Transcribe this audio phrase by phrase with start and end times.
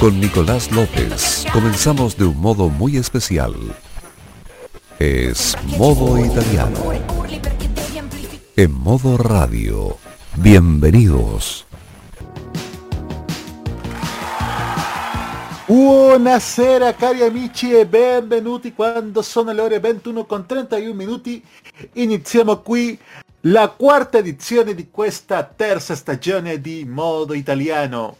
[0.00, 3.54] Con Nicolás López comenzamos de un modo muy especial.
[4.98, 6.76] Es modo italiano.
[8.56, 9.96] En modo radio.
[10.36, 11.66] Bienvenidos.
[15.66, 21.42] Buonasera cari amici e benvenuti quando sono le ore 21 con 31 minuti
[21.94, 22.98] iniziamo qui
[23.46, 28.16] la quarta edizione di questa terza stagione di Modo Italiano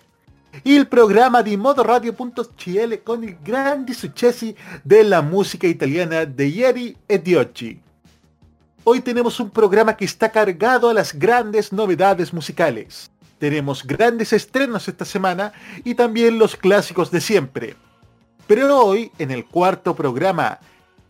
[0.63, 7.83] il programma di modoradio.cl con i grandi successi della musica italiana de ieri e di.
[8.85, 13.11] Hoy tenemos un programa que está cargado a las grandes novedades musicales.
[13.39, 15.53] Tenemos grandes estrenos esta semana
[15.85, 17.77] y también los clásicos de siempre.
[18.47, 20.61] Pero hoy, en el cuarto programa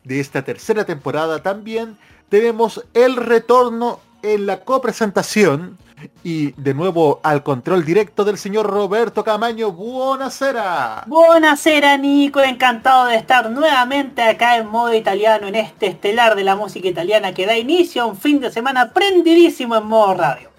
[0.04, 1.98] de esta tercera temporada también,
[2.28, 5.76] tenemos el retorno en la copresentación
[6.22, 9.72] y de nuevo al control directo del señor Roberto Camaño.
[9.72, 11.04] Buonasera.
[11.06, 16.56] Buonasera Nico, encantado de estar nuevamente acá en modo italiano en este estelar de la
[16.56, 20.50] música italiana que da inicio a un fin de semana prendidísimo en modo radio.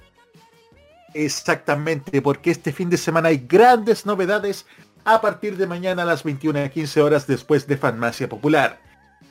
[1.14, 4.66] Exactamente, porque este fin de semana hay grandes novedades
[5.06, 8.80] a partir de mañana a las 21 a 15 horas después de Farmacia Popular.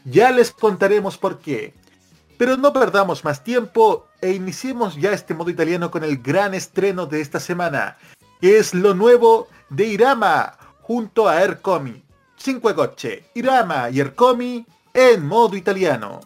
[0.04, 1.74] Ya les contaremos por qué.
[2.36, 7.06] Pero no perdamos más tiempo e iniciemos ya este modo italiano con el gran estreno
[7.06, 7.96] de esta semana,
[8.40, 12.02] que es lo nuevo de Irama junto a Ercomi.
[12.36, 16.20] Cinque Gocce, Irama y Ercomi en modo italiano.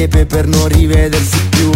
[0.00, 1.70] Crepe per non rivedersi più.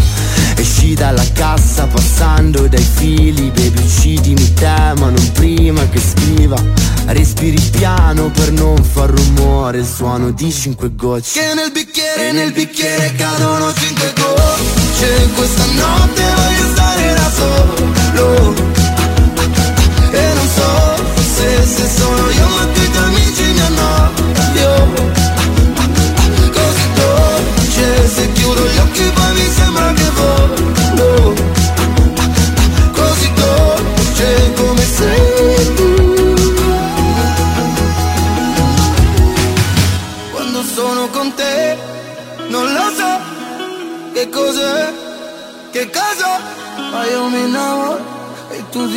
[0.57, 3.51] Esci dalla cassa passando dai fili.
[3.51, 6.57] Baby uccidimi te ma non prima che scriva.
[7.07, 9.79] Respiri piano per non far rumore.
[9.79, 11.41] Il suono di cinque gocce.
[11.41, 15.29] Che nel bicchiere, nel bicchiere cadono cinque gocce.
[15.35, 17.84] Questa notte voglio stare da solo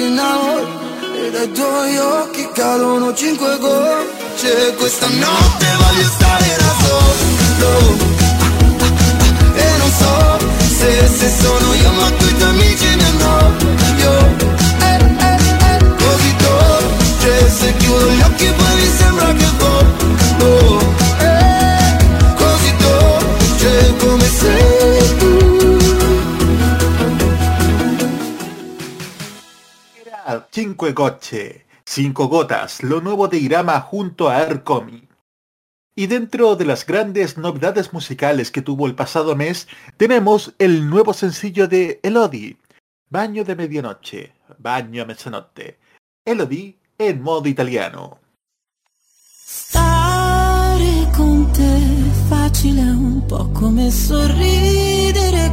[0.08, 0.66] innamori
[1.16, 4.74] e dai tuoi occhi cadono cinque gocce.
[4.78, 8.16] Questa notte voglio stare da solo.
[9.56, 10.38] E non so
[10.78, 12.37] se, se sono io ma tu
[30.78, 35.08] Cinque Goche, Cinco Gotas, lo nuevo de Irama junto a Ercomi.
[35.96, 41.14] Y dentro de las grandes novedades musicales que tuvo el pasado mes, tenemos el nuevo
[41.14, 42.58] sencillo de Elodie,
[43.10, 45.80] Baño de Medianoche, Baño a Mezzanotte,
[46.24, 48.20] Elodie en modo italiano.
[49.48, 51.82] Stare con te
[52.30, 55.48] facile un po' come sorridere,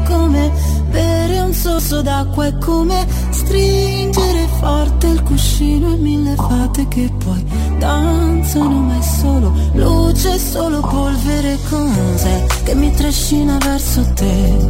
[3.45, 7.45] stringere forte il cuscino e mille fate che poi
[7.79, 14.69] danzano, ma è solo luce, solo polvere, cos'è che mi trascina verso te?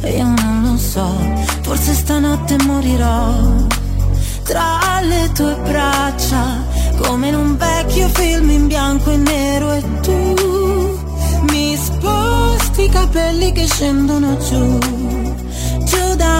[0.00, 1.06] E io non lo so,
[1.62, 3.66] forse stanotte morirò
[4.44, 6.64] tra le tue braccia,
[7.02, 10.96] come in un vecchio film in bianco e nero e tu
[11.50, 14.78] mi sposti i capelli che scendono giù,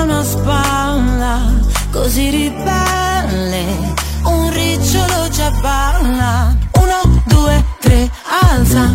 [0.02, 1.52] una spalla,
[1.90, 8.10] così ribelle, un ricciolo già balla, uno, due, tre,
[8.50, 8.94] alza,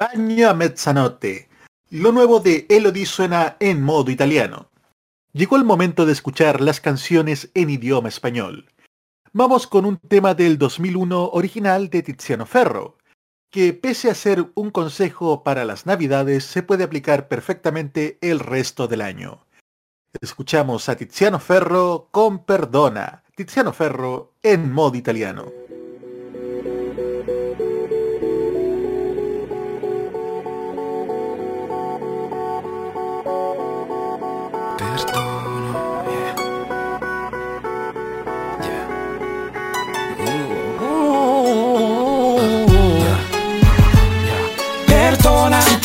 [0.00, 1.50] Bagno a mezzanotte.
[1.90, 4.70] Lo nuevo de Elodie suena en modo italiano.
[5.34, 8.72] Llegó el momento de escuchar las canciones en idioma español.
[9.34, 12.96] Vamos con un tema del 2001 original de Tiziano Ferro,
[13.50, 18.88] que pese a ser un consejo para las navidades se puede aplicar perfectamente el resto
[18.88, 19.44] del año.
[20.18, 23.22] Escuchamos a Tiziano Ferro con Perdona.
[23.34, 25.59] Tiziano Ferro en modo italiano.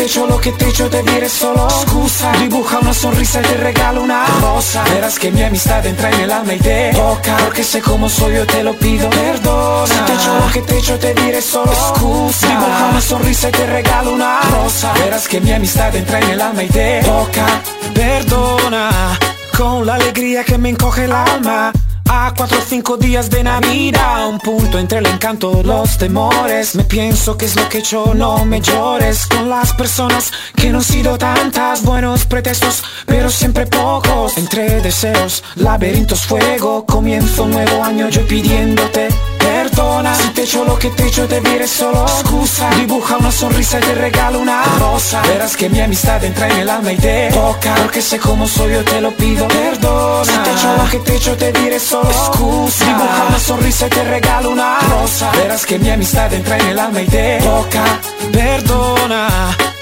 [0.06, 1.68] Perdona si te echo lo que te echo te diré solo.
[1.70, 4.84] Scusa Dibuja una sonrisa y te regalo una rosa.
[4.84, 7.38] Verás que mi amistad entra en el alma y te toca.
[7.38, 9.88] Porque sé cómo soy yo te lo pido Perdona.
[9.88, 11.72] Si te echo lo que te echo te diré solo.
[11.74, 14.94] Scusa Dibuja una sonrisa y te regalo una rosa.
[14.94, 17.46] Verás que mi amistad entra en el alma y te toca.
[17.94, 19.18] Perdona
[19.58, 21.72] Con la alegría que me encoge el alma
[22.10, 26.76] a cuatro o cinco días de Navidad Un punto entre el encanto los temores.
[26.76, 30.80] Me pienso que es lo que hecho, no me llores Con las personas que no
[30.80, 31.84] han sido tantas.
[31.84, 34.38] Buenos pretextos, pero siempre pocos.
[34.38, 36.86] Entre deseos, laberintos, fuego.
[36.86, 39.10] Comienzo un nuevo año yo pidiéndote
[39.40, 40.16] Perdona.
[40.16, 42.70] Si te echo lo que te echo te diré solo Excusa.
[42.72, 45.22] Dibuja una sonrisa y te regalo una rosa.
[45.24, 47.76] Verás que mi amistad entra en el alma y te toca.
[47.76, 50.26] Porque sé cómo soy yo te lo pido Perdona.
[50.26, 52.86] Si te echo lo que te echo te diré solo Excusa.
[52.86, 55.32] Dibuja una sonrisa y te regalo una rosa.
[55.32, 57.84] Verás que mi amistad entra en el alma y te toca.
[58.32, 59.75] Perdona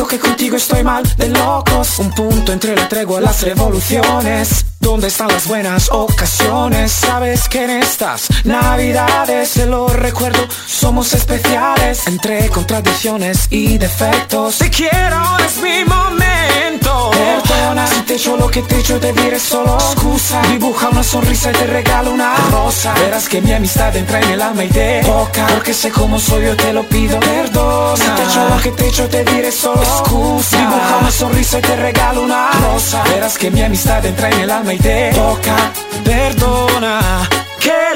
[0.00, 1.98] Digo que contigo estoy mal de locos.
[1.98, 4.64] Un punto entre la tregua las revoluciones.
[4.80, 6.90] ¿Dónde están las buenas ocasiones?
[6.90, 12.06] Sabes que en estas navidades Se lo recuerdo, somos especiales.
[12.06, 14.56] Entre contradicciones y defectos.
[14.56, 17.10] Te quiero, es mi momento.
[17.10, 21.50] Perdona si te echo lo que te echo te diré solo Scusa, dibuja una sonrisa
[21.50, 22.94] y te regalo una rosa.
[22.94, 26.46] Verás que mi amistad entra en el alma y de boca Porque sé cómo soy
[26.46, 27.99] yo te lo pido Perdona
[28.62, 29.82] que te echo te diré solo.
[29.84, 33.02] Scusa, dibuja una sonrisa y te regalo una rosa.
[33.04, 35.56] Verás que mi amistad entra en el alma y te toca.
[36.04, 37.28] Perdona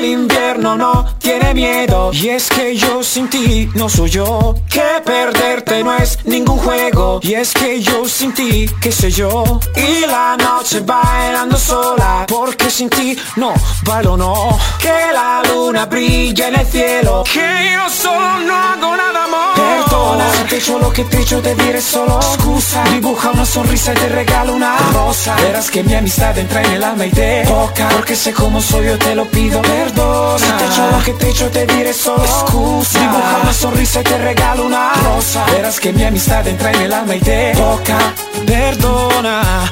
[0.04, 2.10] el invierno no tiene miedo.
[2.12, 4.54] Y es que yo sin ti no soy yo.
[4.70, 7.20] Que perderte no es ningún juego.
[7.22, 9.60] Y es que yo sin ti, qué sé yo.
[9.76, 13.52] Y la noche bailando sola Porque sin ti no
[13.84, 14.58] bailo no.
[14.78, 17.24] Que la luna brilla en el cielo.
[17.32, 19.58] Que yo solo no hago nada más.
[19.58, 22.20] Perdona si te echo lo que te echo te diré solo.
[22.34, 25.34] Scusa, dibuja una sonrisa y te regalo una rosa.
[25.36, 27.88] Verás que mi amistad entra en el alma y te toca.
[27.88, 29.93] Porque sé cómo soy yo te lo pido perdona
[30.38, 32.98] Si te echo lo que te echo te diré solo Scusa.
[32.98, 35.44] Dibuja una sonrisa y te regalo una rosa.
[35.52, 37.98] Verás que mi amistad entra en el alma y te toca
[38.46, 39.70] Perdona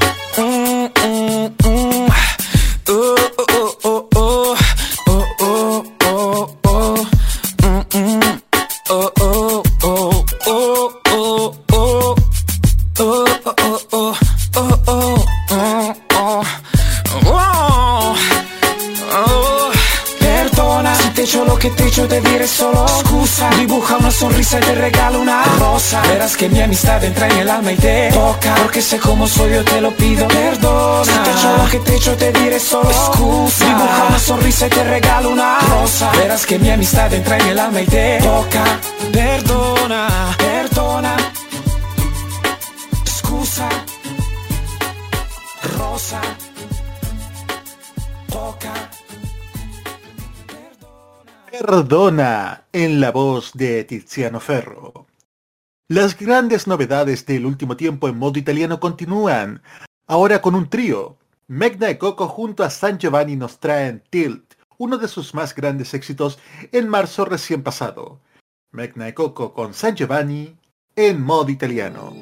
[23.51, 26.01] Dibuja una sonrisa y te regalo una rosa.
[26.03, 28.55] Verás que mi amistad entra en el alma y te toca.
[28.57, 31.97] Porque sé cómo soy yo te lo pido Perdona Si te echo lo que te
[31.97, 36.11] echo te diré solo Scusa Dibuja una sonrisa y te regalo una rosa.
[36.13, 38.65] Verás que mi amistad entra en el alma y te toca.
[39.13, 39.62] Perdona,
[51.73, 55.07] Perdona en la voz de Tiziano Ferro.
[55.89, 59.63] Las grandes novedades del último tiempo en modo italiano continúan,
[60.07, 61.17] ahora con un trío.
[61.47, 65.95] Megna y Coco junto a San Giovanni nos traen Tilt, uno de sus más grandes
[65.95, 66.39] éxitos
[66.73, 68.21] en marzo recién pasado.
[68.71, 70.59] Megna y Coco con San Giovanni
[70.95, 72.13] en modo italiano.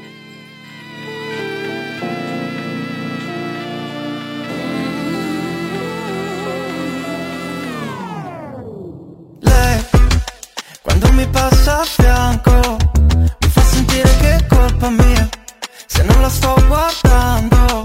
[10.83, 12.77] Quando mi passa a fianco,
[13.41, 15.29] mi fa sentire che è colpa mia,
[15.87, 17.83] se non la sto guardando.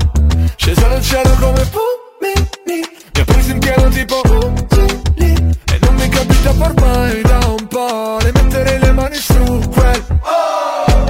[0.56, 2.82] Scesa dal cielo come pumini
[3.14, 8.18] Mi ha preso in pieno tipo Uzzili E non mi capita ormai da un po'
[8.22, 10.04] Le mettere le mani su quel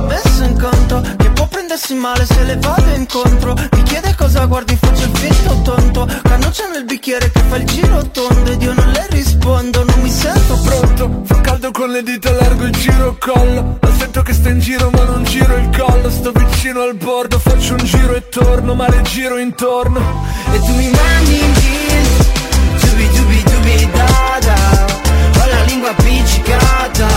[0.08, 3.54] Messo in conto che può prendersi male se le vado incontro.
[3.54, 6.08] Mi chiede cosa guardi, faccio il finto tonto.
[6.24, 10.10] Cannuccia nel bicchiere che fa il giro tondo Ed io non le rispondo, non mi
[10.12, 10.95] sento Pronto,
[11.76, 13.78] con le dita largo il giro collo.
[13.82, 16.10] Lo sento che sta in giro ma non giro il collo.
[16.10, 20.00] Sto vicino al bordo, faccio un giro e torno Ma le giro intorno.
[20.54, 24.86] E tu mi mandi in tilt Dubi dubi dubi da da.
[25.38, 27.08] Ho la lingua appiccicata.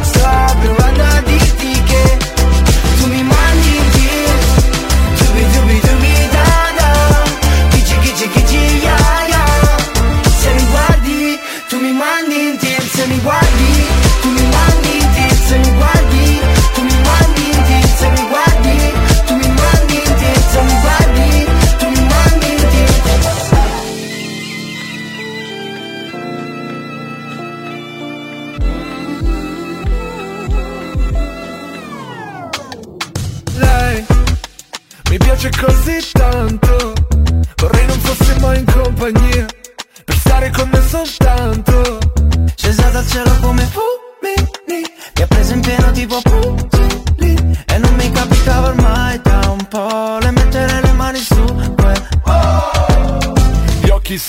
[0.00, 0.28] Sto
[0.60, 2.31] provando a dirti che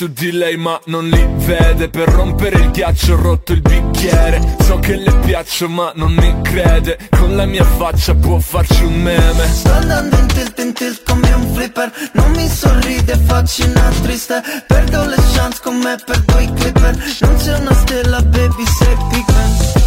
[0.03, 1.89] su di lei ma non li vede.
[1.89, 4.55] Per rompere il ghiaccio ho rotto il bicchiere.
[4.61, 6.97] So che le piaccio ma non mi crede.
[7.09, 9.47] Con la mia faccia può farci un meme.
[9.47, 11.91] Sto andando in tilt in tilt come un flipper.
[12.13, 14.41] Non mi sorride, faccio una triste.
[14.67, 16.97] Perdo le chance con me, perdo i clipper.
[17.21, 19.82] Non sei una stella baby, sei pigment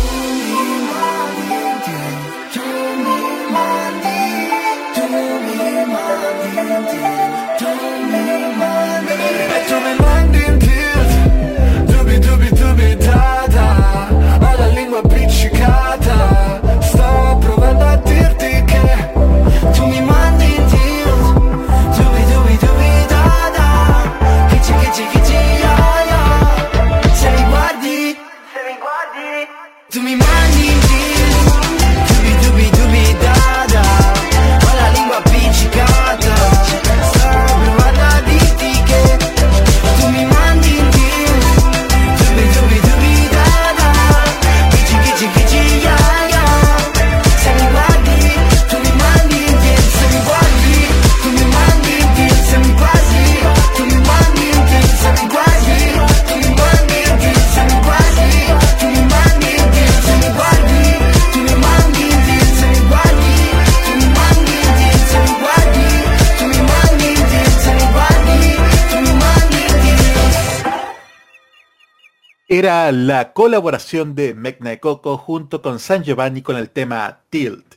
[72.59, 77.75] era la colaboración de Mecna Coco junto con San Giovanni con el tema Tilt.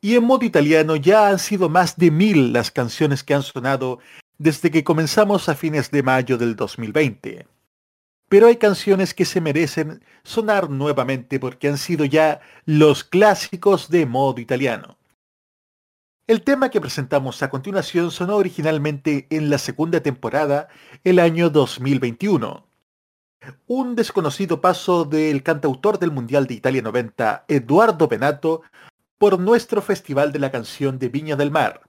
[0.00, 3.98] Y en modo italiano ya han sido más de mil las canciones que han sonado
[4.38, 7.46] desde que comenzamos a fines de mayo del 2020.
[8.30, 14.06] Pero hay canciones que se merecen sonar nuevamente porque han sido ya los clásicos de
[14.06, 14.96] modo italiano.
[16.26, 20.68] El tema que presentamos a continuación sonó originalmente en la segunda temporada
[21.04, 22.67] el año 2021
[23.66, 28.62] un desconocido paso del cantautor del Mundial de Italia 90, Eduardo Benato,
[29.18, 31.82] por nuestro Festival de la Canción de Viña del Mar.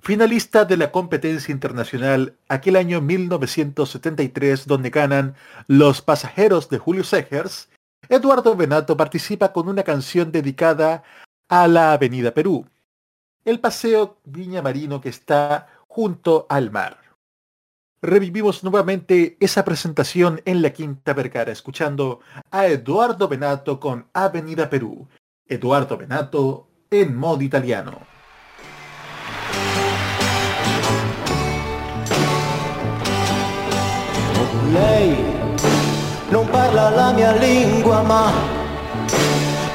[0.00, 5.34] Finalista de la competencia internacional aquel año 1973 donde ganan
[5.66, 7.70] Los Pasajeros de Julio Segers,
[8.08, 11.04] Eduardo Benato participa con una canción dedicada
[11.48, 12.66] a la Avenida Perú,
[13.46, 17.03] el paseo Viña Marino que está junto al mar
[18.04, 22.20] revivimos nuevamente esa presentación en la Quinta Vergara, escuchando
[22.50, 25.08] a Eduardo Benato con Avenida Perú.
[25.46, 28.12] Eduardo Benato en modo italiano.
[36.30, 38.32] Non parla la mia lingua ma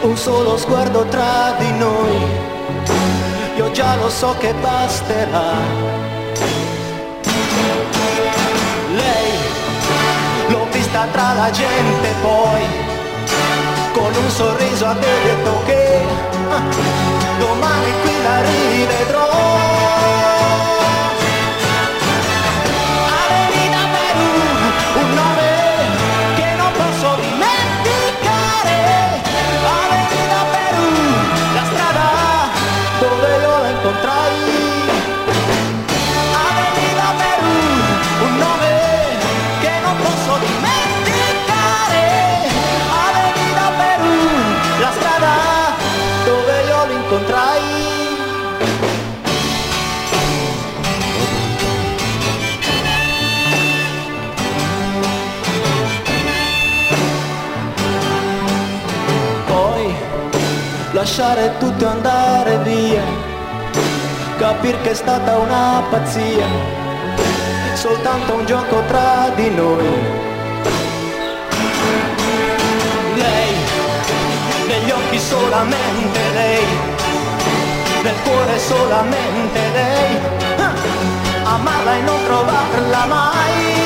[0.02, 2.18] un solo sguardo tra di noi,
[3.56, 5.99] io già lo so che basterà
[11.00, 12.62] vista tra la gente poi.
[13.94, 16.02] Con un sorriso ha detto che
[16.50, 16.62] ah,
[17.40, 19.79] domani qui la rivedrò
[61.00, 63.02] lasciare tutto andare via,
[64.38, 66.46] capire che è stata una pazzia,
[67.74, 69.88] soltanto un gioco tra di noi.
[73.16, 73.54] Lei,
[74.68, 76.66] negli occhi solamente lei,
[78.04, 80.18] nel cuore solamente lei,
[80.58, 83.79] ah, amarla e non trovarla mai.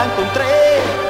[0.00, 1.09] La encontré.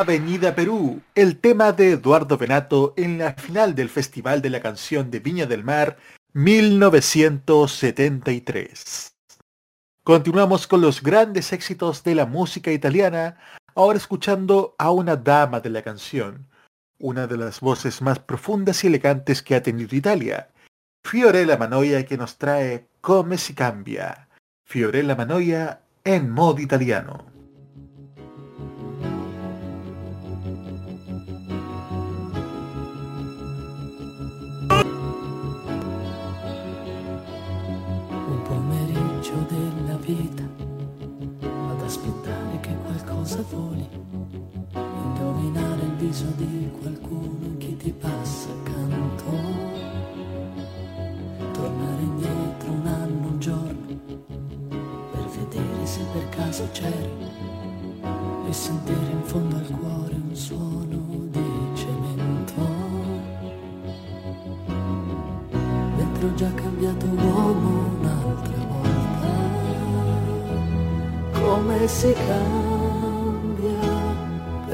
[0.00, 5.12] Avenida Perú, el tema de Eduardo Benato en la final del Festival de la Canción
[5.12, 5.98] de Viña del Mar
[6.32, 9.14] 1973.
[10.02, 13.38] Continuamos con los grandes éxitos de la música italiana,
[13.76, 16.48] ahora escuchando a una dama de la canción,
[16.98, 20.50] una de las voces más profundas y elegantes que ha tenido Italia,
[21.04, 24.26] Fiorella Manoia que nos trae Come si cambia.
[24.64, 27.33] Fiorella Manoia en modo italiano.
[46.14, 49.24] Viso di qualcuno che ti passa accanto,
[51.50, 53.98] tornare indietro un anno, un giorno,
[55.10, 57.10] per vedere se per caso c'eri
[58.48, 62.62] e sentire in fondo al cuore un suono di cemento.
[65.96, 69.28] Mentre già cambiato uomo un'altra volta,
[71.32, 72.63] come si cambia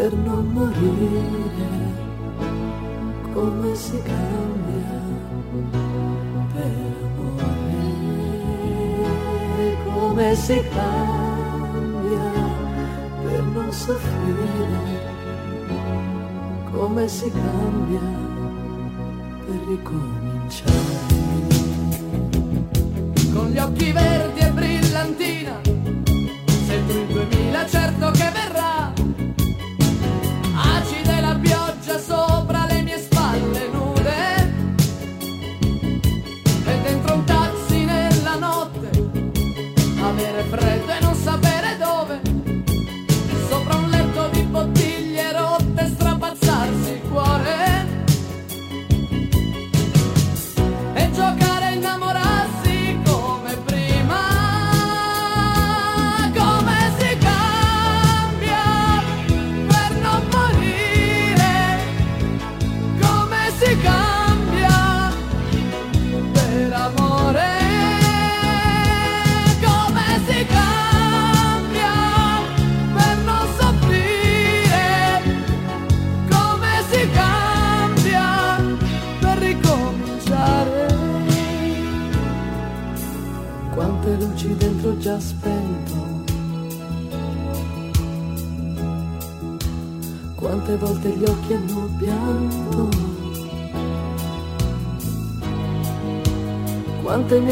[0.00, 1.28] per non morire,
[3.34, 4.98] come si cambia
[6.54, 6.72] per
[7.18, 8.38] amore,
[9.84, 12.32] come si cambia
[13.24, 14.80] per non soffrire,
[16.72, 18.00] come si cambia
[19.44, 21.18] per ricominciare.
[23.34, 24.09] con gli occhi verdi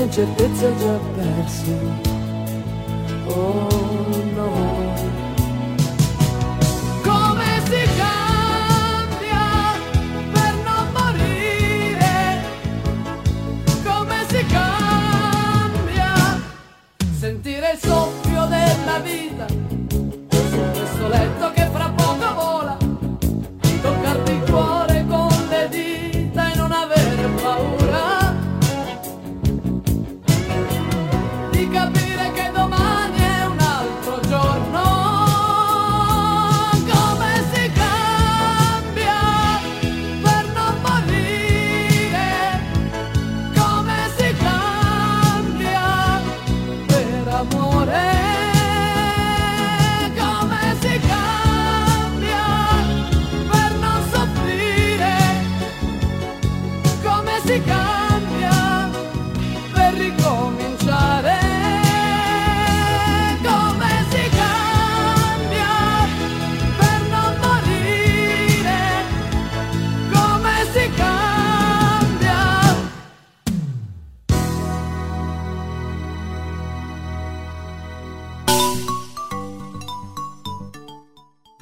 [0.09, 0.68] Önce bitince
[1.16, 2.08] dersin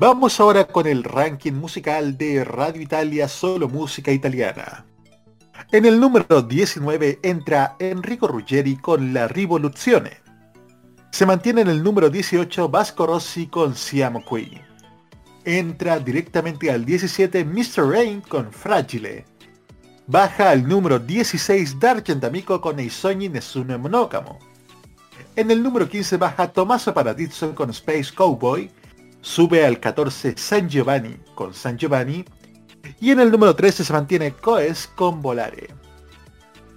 [0.09, 4.87] Vamos ahora con el ranking musical de Radio Italia Solo Música Italiana.
[5.73, 10.21] En el número 19 entra Enrico Ruggeri con La Rivoluzione.
[11.11, 14.61] Se mantiene en el número 18 Vasco Rossi con Siamo Qui.
[15.45, 17.89] Entra directamente al 17 Mr.
[17.91, 19.25] Rain con Fragile.
[20.07, 24.39] Baja al número 16 D'Argent Amico con I sogni nessuno è monogamo.
[25.35, 28.71] En el número 15 baja Tommaso Paradiso con Space Cowboy.
[29.27, 32.25] Sube al 14 San Giovanni con San Giovanni.
[33.01, 35.67] Y en el número 13 se mantiene Coes con Volare.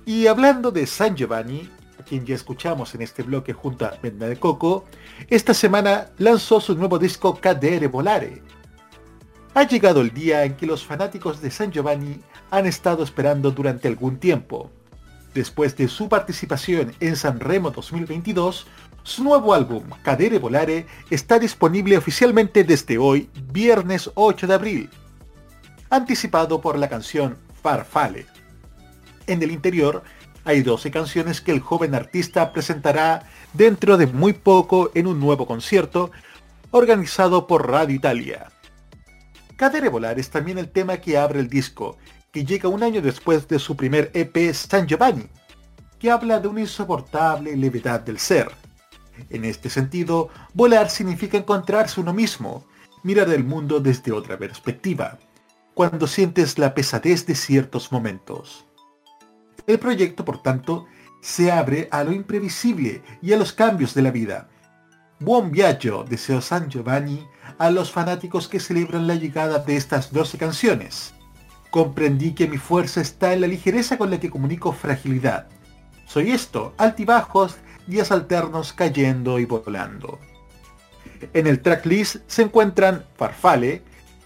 [0.04, 4.28] Y hablando de San Giovanni, a quien ya escuchamos en este bloque junto a Venda
[4.28, 4.86] de Coco,
[5.30, 8.42] esta semana lanzó su nuevo disco Cadere Volare.
[9.54, 13.88] Ha llegado el día en que los fanáticos de San Giovanni han estado esperando durante
[13.88, 14.72] algún tiempo.
[15.36, 18.66] Después de su participación en San Remo 2022,
[19.10, 24.90] su nuevo álbum, Cadere Volare, está disponible oficialmente desde hoy, viernes 8 de abril.
[25.90, 28.28] anticipado por la canción Farfale.
[29.26, 30.04] En el interior
[30.46, 35.48] hay 12 canciones que el joven artista presentará dentro de muy poco en un nuevo
[35.48, 36.12] concierto
[36.70, 38.52] organizado por Radio Italia.
[39.58, 41.98] Cadere Volar es también el tema que abre el disco,
[42.32, 45.26] que llega un año después de su primer EP San Giovanni,
[45.98, 48.69] que habla de una insoportable levedad del ser.
[49.30, 52.66] En este sentido, volar significa encontrarse uno mismo,
[53.04, 55.20] mirar el mundo desde otra perspectiva,
[55.74, 58.66] cuando sientes la pesadez de ciertos momentos.
[59.68, 60.88] El proyecto, por tanto,
[61.22, 64.50] se abre a lo imprevisible y a los cambios de la vida.
[65.20, 67.28] Buon viaggio, deseo San Giovanni
[67.58, 71.14] a los fanáticos que celebran la llegada de estas 12 canciones.
[71.72, 75.48] Comprendí que mi fuerza está en la ligereza con la que comunico fragilidad.
[76.08, 77.58] Soy esto, altibajos,
[77.90, 80.20] días alternos cayendo y volando.
[81.34, 83.84] En el tracklist se encuentran Farfale,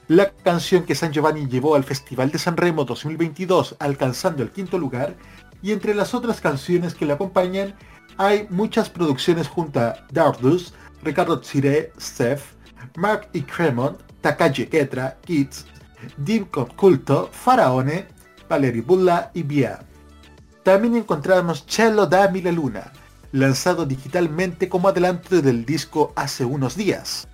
[0.07, 4.77] la canción que San Giovanni llevó al Festival de San Remo 2022 alcanzando el quinto
[4.77, 5.15] lugar,
[5.61, 7.73] y entre las otras canciones que le acompañan
[8.17, 12.43] hay muchas producciones junto a Dardus, Ricardo Tsire, Steph,
[12.97, 15.65] Mark y Cremont, Takagi Ketra, Kids,
[16.17, 16.45] Dim
[16.75, 18.07] Culto, Faraone,
[18.47, 19.79] Valeri Bulla y Bia.
[20.63, 22.91] También encontramos Cello da Mille Luna,
[23.33, 27.27] lanzado digitalmente como adelanto del disco hace unos días.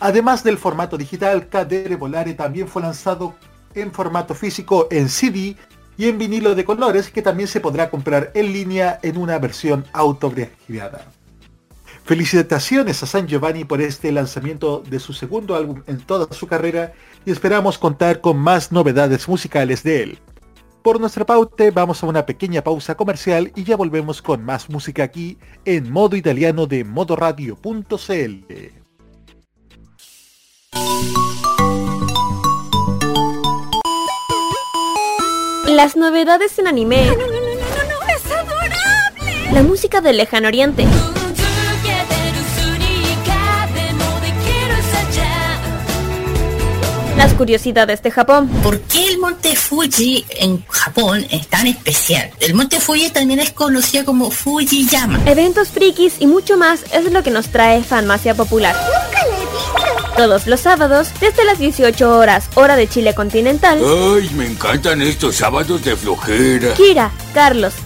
[0.00, 3.34] Además del formato digital, Cadere Volare también fue lanzado
[3.74, 5.56] en formato físico en CD
[5.96, 9.86] y en vinilo de colores que también se podrá comprar en línea en una versión
[9.92, 11.06] autografiada.
[12.04, 16.92] Felicitaciones a San Giovanni por este lanzamiento de su segundo álbum en toda su carrera
[17.24, 20.18] y esperamos contar con más novedades musicales de él.
[20.86, 25.02] Por nuestra pauta vamos a una pequeña pausa comercial y ya volvemos con más música
[25.02, 28.44] aquí en modo italiano de modoradio.cl.
[35.66, 37.04] Las novedades en anime.
[37.06, 39.52] No, no, no, no, no, es adorable.
[39.52, 40.86] La música del lejano oriente.
[47.16, 48.48] Las curiosidades de Japón.
[48.62, 52.30] ¿Por qué el monte Fuji en Japón es tan especial?
[52.40, 55.20] El monte Fuji también es conocido como Fujiyama.
[55.26, 58.74] Eventos frikis y mucho más es lo que nos trae Fanmacia Popular.
[58.74, 60.16] Nunca le he visto.
[60.16, 63.78] Todos los sábados, desde las 18 horas, hora de Chile continental.
[63.82, 66.74] Ay, me encantan estos sábados de flojera.
[66.74, 67.74] Kira, Carlos,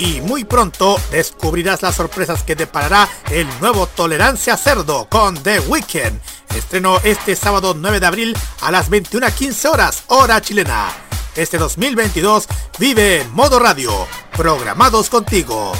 [0.00, 6.18] Y muy pronto descubrirás las sorpresas que deparará el nuevo Tolerancia Cerdo con The Weeknd.
[6.56, 10.88] Estreno este sábado 9 de abril a las 21.15 horas, hora chilena.
[11.36, 12.46] Este 2022
[12.78, 13.92] vive en modo radio,
[14.34, 15.72] programados contigo.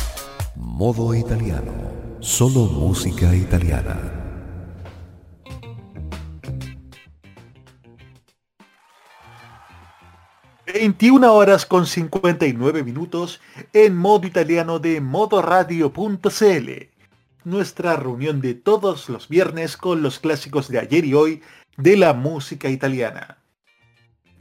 [0.55, 1.73] Modo italiano,
[2.21, 4.20] solo música italiana.
[10.73, 13.41] 21 horas con 59 minutos
[13.73, 16.71] en modo italiano de modoradio.cl.
[17.45, 21.43] Nuestra reunión de todos los viernes con los clásicos de ayer y hoy
[21.77, 23.39] de la música italiana.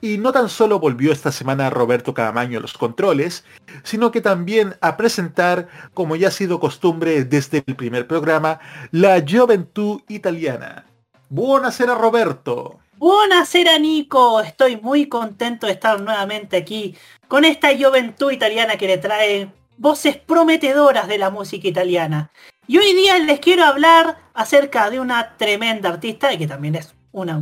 [0.01, 3.43] Y no tan solo volvió esta semana Roberto Cadamaño a los controles,
[3.83, 8.59] sino que también a presentar, como ya ha sido costumbre desde el primer programa,
[8.91, 10.85] la Juventud Italiana.
[11.29, 12.79] Buonasera Roberto.
[12.99, 16.97] Buonasera Nico, estoy muy contento de estar nuevamente aquí
[17.29, 22.29] con esta juventud italiana que le trae voces prometedoras de la música italiana.
[22.67, 27.41] Y hoy día les quiero hablar acerca de una tremenda artista que también es una,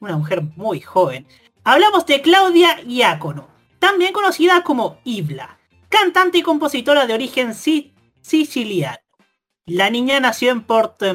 [0.00, 1.24] una mujer muy joven.
[1.62, 3.46] Hablamos de Claudia Iacono,
[3.78, 7.54] también conocida como Ibla, cantante y compositora de origen
[8.22, 8.98] siciliano.
[9.66, 11.06] La niña nació en Porto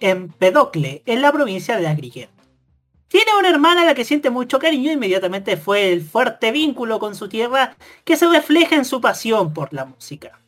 [0.00, 2.31] Empedocle, en la provincia de Agrigento.
[3.12, 6.98] Tiene una hermana a la que siente mucho cariño e inmediatamente fue el fuerte vínculo
[6.98, 10.40] con su tierra que se refleja en su pasión por la música.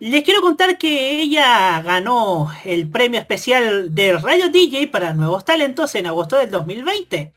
[0.00, 5.94] Les quiero contar que ella ganó el premio especial de Radio DJ para Nuevos Talentos
[5.94, 7.32] en agosto del 2020.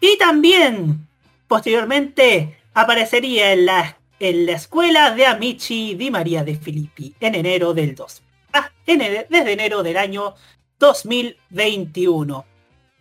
[0.00, 1.06] Y también,
[1.46, 7.74] posteriormente, aparecería en la, en la escuela de Amici di María de Filippi en enero
[7.74, 8.22] del 2.
[8.54, 10.34] Ah, desde enero del año
[10.78, 12.55] 2021.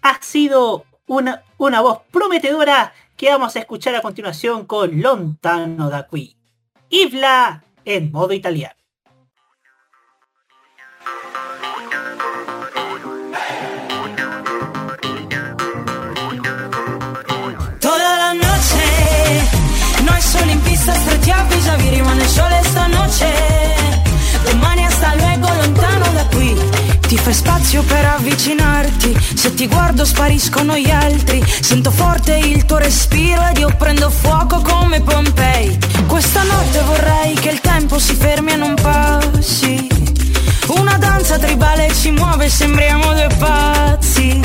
[0.06, 6.06] Ha sido una, una voz prometedora que vamos a escuchar a continuación con Lontano da
[6.06, 6.38] qui.
[6.90, 8.76] Ifla en modo italiano.
[17.80, 18.34] Toda
[20.22, 23.34] solo in pista stretti a vis-a-vis, rimane il sole stanotte.
[24.44, 26.25] Domani hasta luego lontano da.
[27.08, 31.44] Ti fai spazio per avvicinarti, se ti guardo spariscono gli altri.
[31.62, 35.78] Sento forte il tuo respiro ed io prendo fuoco come Pompei.
[36.08, 39.88] Questa notte vorrei che il tempo si fermi e non passi.
[40.68, 44.40] Una danza tribale ci muove, sembriamo due pazzi.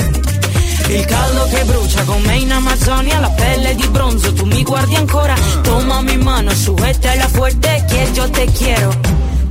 [0.89, 5.35] Il caldo che brucia come in Amazzonia, la pelle di bronzo, tu mi guardi ancora,
[5.63, 8.91] toma mi mano, suétala fuerte que yo te quiero.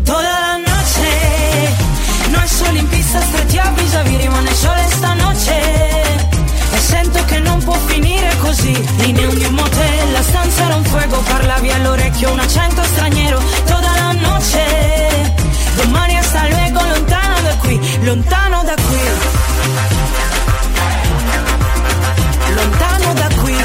[0.04, 1.39] Toda la noche,
[2.30, 6.28] noi solo in pista stretti a vis-a-vis, rimane sole stanotte.
[6.72, 11.18] E sento che non può finire così, in un motel, la stanza era un fuego,
[11.28, 15.34] parlavi all'orecchio un accento straniero, toda la noche.
[15.76, 19.00] Domani hasta luego, lontano da qui, lontano da qui.
[22.56, 23.56] lontano da qui.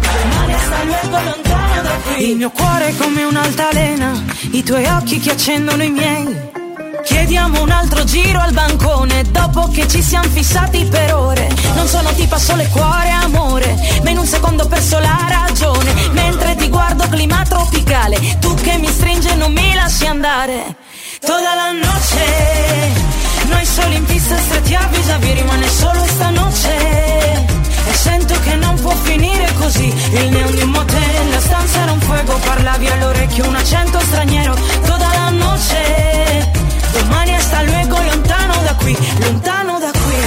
[0.00, 2.30] Domani sta luogo lontano da qui.
[2.30, 4.12] Il mio cuore è come un'altalena,
[4.52, 6.62] i tuoi occhi che accendono i miei.
[7.04, 11.48] Chiediamo un altro giro al bancone dopo che ci siamo fissati per ore.
[11.74, 15.92] Non sono tipa sole cuore amore, ma in un secondo ho perso la ragione.
[16.12, 20.76] Mentre ti guardo clima tropicale, tu che mi stringe e non mi lasci andare.
[21.20, 23.14] Toda la noche
[23.48, 27.46] noi soli in pista stretti a vis-a-vis rimane solo stanotte
[27.86, 31.92] E sento che non può finire così Il neon di un motel, la stanza era
[31.92, 34.54] un fuoco Parlavi all'orecchio un accento straniero
[34.86, 36.63] Toda la noche
[36.94, 40.20] Domani hasta luego lontano da qui Lontano da qui.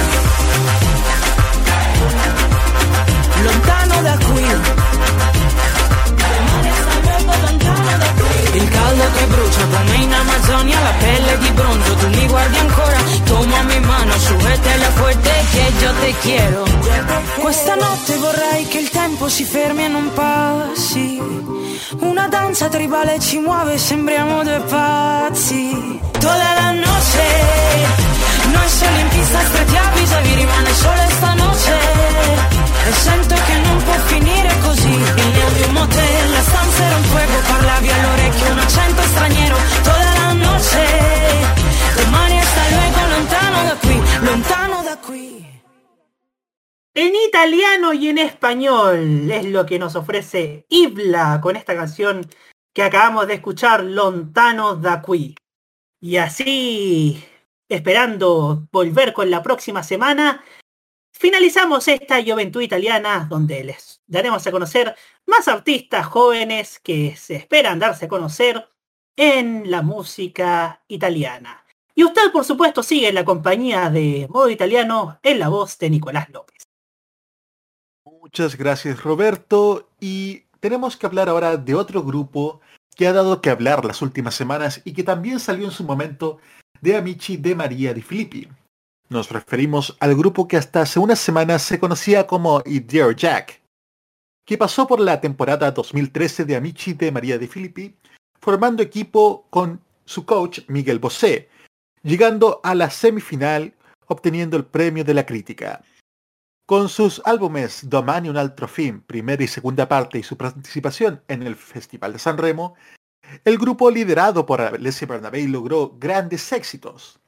[3.42, 4.46] Lontano da qui.
[8.54, 12.98] Il caldo che brucia come in Amazzonia La pelle di bronzo, tu mi guardi ancora
[13.24, 16.64] Toma mi mano, súbetela fuerte che yo te quiero
[17.38, 21.57] Questa notte vorrei che il tempo si fermi e non passi
[22.00, 26.00] Una danza tribale ci muove, sembriamo due pazzi.
[26.18, 27.26] Toda la noche
[28.52, 31.78] Noi solo in pista stretti a vis-a-vis rimane solo stanotte
[32.86, 34.90] E sento che non può finire così.
[34.90, 39.56] Il neon di un motel, la stanza era un fuoco Parlavi all'orecchio un accento straniero.
[39.82, 40.86] Toda la noche
[42.02, 44.67] Domani hasta luego lontano da qui Lontano
[47.00, 52.28] En italiano y en español es lo que nos ofrece Ibla con esta canción
[52.74, 55.36] que acabamos de escuchar, Lontano da qui.
[56.00, 57.24] Y así,
[57.68, 60.42] esperando volver con la próxima semana,
[61.12, 67.78] finalizamos esta Juventud Italiana donde les daremos a conocer más artistas jóvenes que se esperan
[67.78, 68.68] darse a conocer
[69.16, 71.64] en la música italiana.
[71.94, 75.90] Y usted, por supuesto, sigue en la compañía de Modo Italiano en la voz de
[75.90, 76.57] Nicolás López.
[78.28, 82.60] Muchas gracias Roberto y tenemos que hablar ahora de otro grupo
[82.94, 86.36] que ha dado que hablar las últimas semanas y que también salió en su momento
[86.82, 88.46] de Amici de María di Filippi.
[89.08, 93.62] Nos referimos al grupo que hasta hace unas semanas se conocía como Dear Jack,
[94.44, 97.96] que pasó por la temporada 2013 de Amici de María de Filippi,
[98.38, 101.48] formando equipo con su coach Miguel Bosé,
[102.02, 103.72] llegando a la semifinal
[104.06, 105.82] obteniendo el premio de la crítica.
[106.68, 111.42] Con sus álbumes Domani un altro film, primera y segunda parte y su participación en
[111.42, 112.74] el Festival de San Remo,
[113.46, 117.20] el grupo liderado por Alessia Bernabé logró grandes éxitos.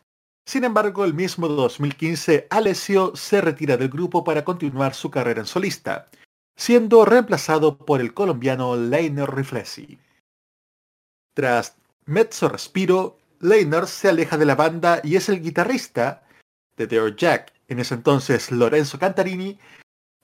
[0.44, 5.46] Sin embargo, el mismo 2015, Alessio se retira del grupo para continuar su carrera en
[5.46, 6.10] solista,
[6.54, 9.98] siendo reemplazado por el colombiano Leiner Riflesi.
[11.32, 16.24] Tras Mezzo Respiro, Leiner se aleja de la banda y es el guitarrista
[16.76, 19.58] de Dear Jack, en ese entonces Lorenzo Cantarini,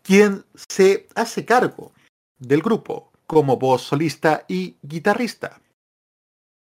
[0.02, 1.92] quien se hace cargo
[2.38, 5.60] del grupo como voz solista y guitarrista.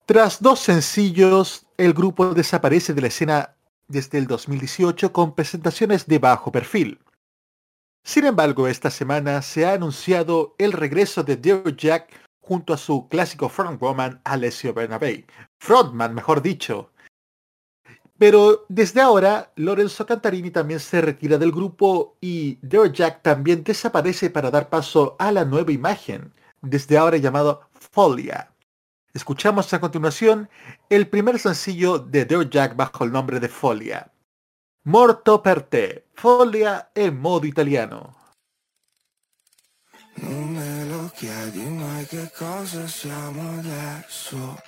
[0.07, 3.55] Tras dos sencillos, el grupo desaparece de la escena
[3.87, 6.99] desde el 2018 con presentaciones de bajo perfil.
[8.05, 13.09] Sin embargo, esta semana se ha anunciado el regreso de Dear Jack junto a su
[13.09, 15.27] clásico frontwoman Alessio Bernabé.
[15.61, 16.92] Frontman, mejor dicho.
[18.23, 24.49] Pero desde ahora, Lorenzo Cantarini también se retira del grupo y Jack también desaparece para
[24.49, 28.53] dar paso a la nueva imagen, desde ahora llamado Folia.
[29.13, 30.49] Escuchamos a continuación
[30.89, 34.13] el primer sencillo de Jack bajo el nombre de Folia.
[34.85, 38.15] Morto per te, Foglia e modo italiano.
[41.03, 44.61] Lo chiedi mai che cosa siamo adesso?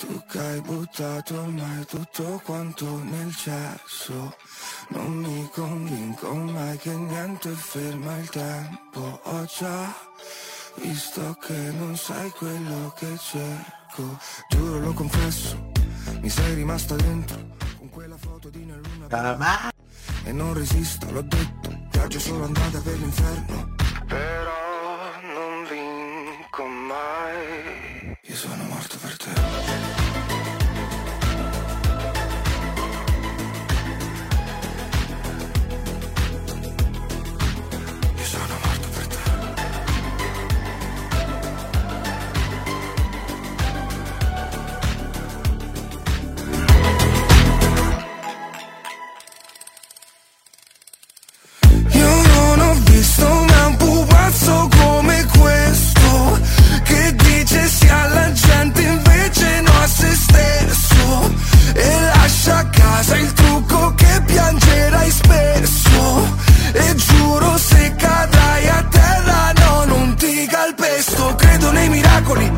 [0.00, 4.36] Tu che hai buttato ormai tutto quanto nel cesso.
[4.88, 9.20] Non mi convinco mai che niente ferma il tempo.
[9.22, 9.94] Ho già
[10.82, 14.18] visto che non sai quello che cerco.
[14.48, 15.70] Giuro lo confesso,
[16.20, 17.38] mi sei rimasta dentro
[17.78, 19.72] Con quella foto di una luna
[20.24, 23.74] E non resisto, l'ho detto, viaggio solo andata per l'inferno.
[24.06, 24.65] Però
[26.96, 28.16] mai.
[28.22, 30.05] Io sono morto per te
[62.76, 66.36] casa il trucco che piangerai spesso.
[66.72, 71.34] E giuro se cadrai a terra no non ti calpesto.
[71.36, 72.50] Credo nei miracoli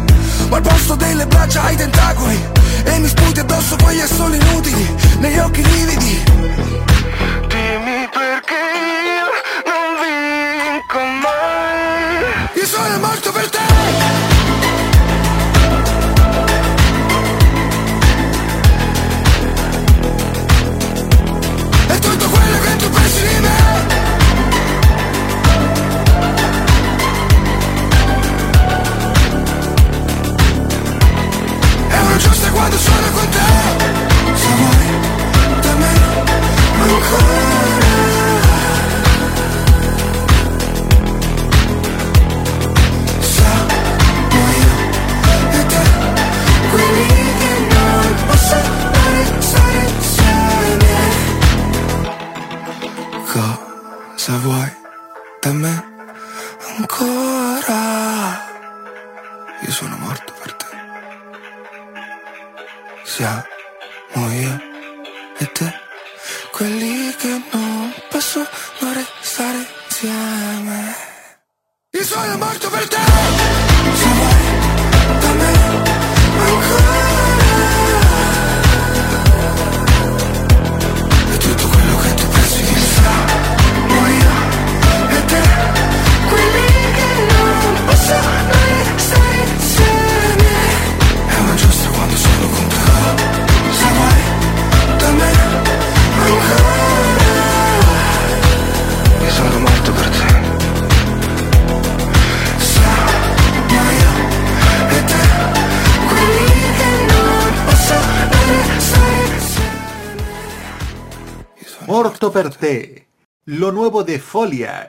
[0.49, 2.39] Ma al posto delle braccia hai tentacoli.
[2.85, 6.23] E mi sputi addosso quegli soli inutili Negli occhi lividi.
[7.49, 8.61] Dimmi perché
[9.19, 9.28] io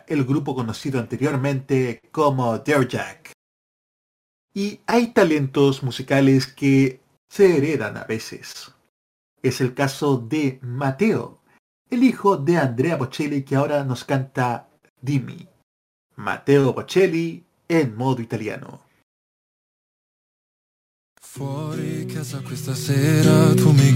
[0.08, 3.32] el grupo conocido anteriormente como Dare Jack.
[4.54, 8.74] Y hay talentos musicales que se heredan a veces.
[9.42, 11.42] Es el caso de Mateo,
[11.90, 14.70] el hijo de Andrea Bocelli que ahora nos canta
[15.02, 15.48] Dimmi.
[16.16, 18.82] Matteo Bocelli en modo italiano.
[21.22, 23.94] Fuori casa questa sera tu mi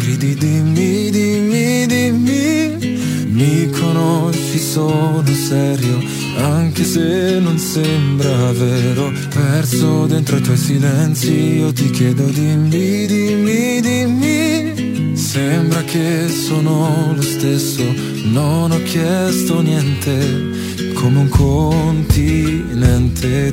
[3.43, 5.99] Mi conosci, sono serio
[6.37, 9.11] Anche se non sembra vero.
[9.33, 15.17] Perso dentro i tuoi silenzi Io ti chiedo dimmi, dimmi, dimmi.
[15.17, 17.83] Sembra che sono lo stesso
[18.23, 20.93] Non ho chiesto niente.
[20.93, 22.33] Come un continente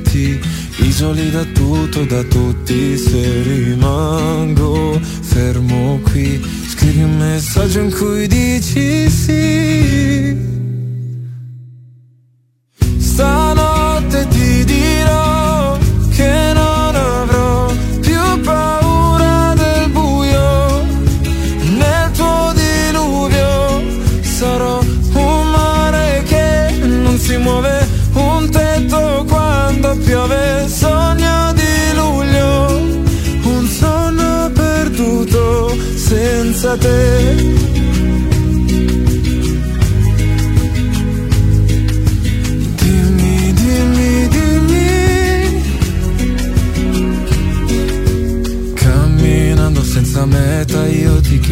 [0.03, 0.39] ti
[0.83, 6.41] isoli da tutto, da tutti Se rimango fermo qui.
[6.69, 10.60] Scrivi un messaggio in cui dici sì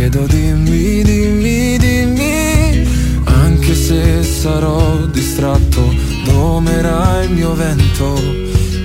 [0.09, 2.87] chiedo dimmi, dimmi, dimmi
[3.25, 5.95] anche se sarò distratto,
[6.25, 8.15] domerà il mio vento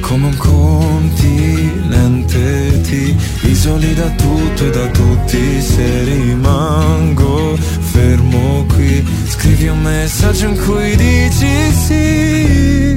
[0.02, 1.62] come un continente
[2.82, 10.58] ti isoli da tutto e da tutti se rimango fermo qui scrivi un messaggio in
[10.66, 12.93] cui dici sì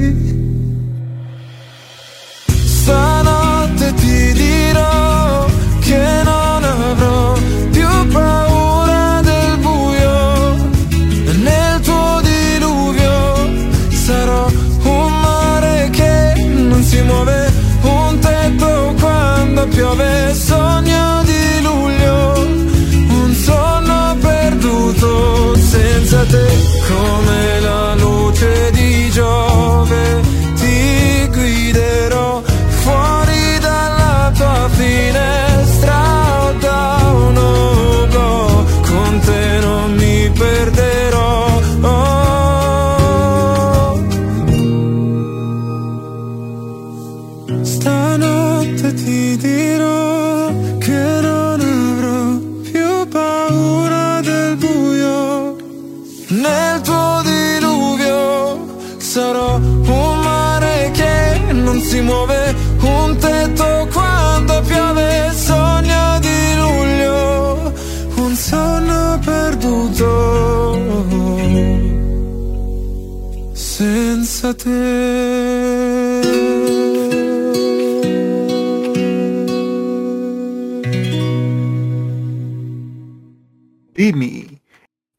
[26.25, 26.47] te
[26.87, 27.26] come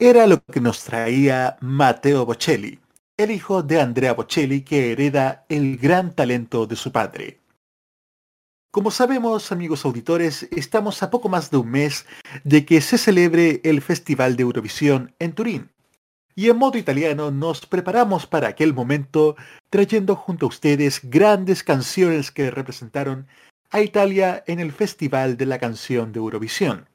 [0.09, 2.79] era lo que nos traía Matteo Bocelli,
[3.19, 7.41] el hijo de Andrea Bocelli que hereda el gran talento de su padre.
[8.71, 12.07] Como sabemos, amigos auditores, estamos a poco más de un mes
[12.43, 15.73] de que se celebre el Festival de Eurovisión en Turín.
[16.35, 19.37] Y en modo italiano nos preparamos para aquel momento
[19.69, 23.27] trayendo junto a ustedes grandes canciones que representaron
[23.69, 26.89] a Italia en el Festival de la Canción de Eurovisión.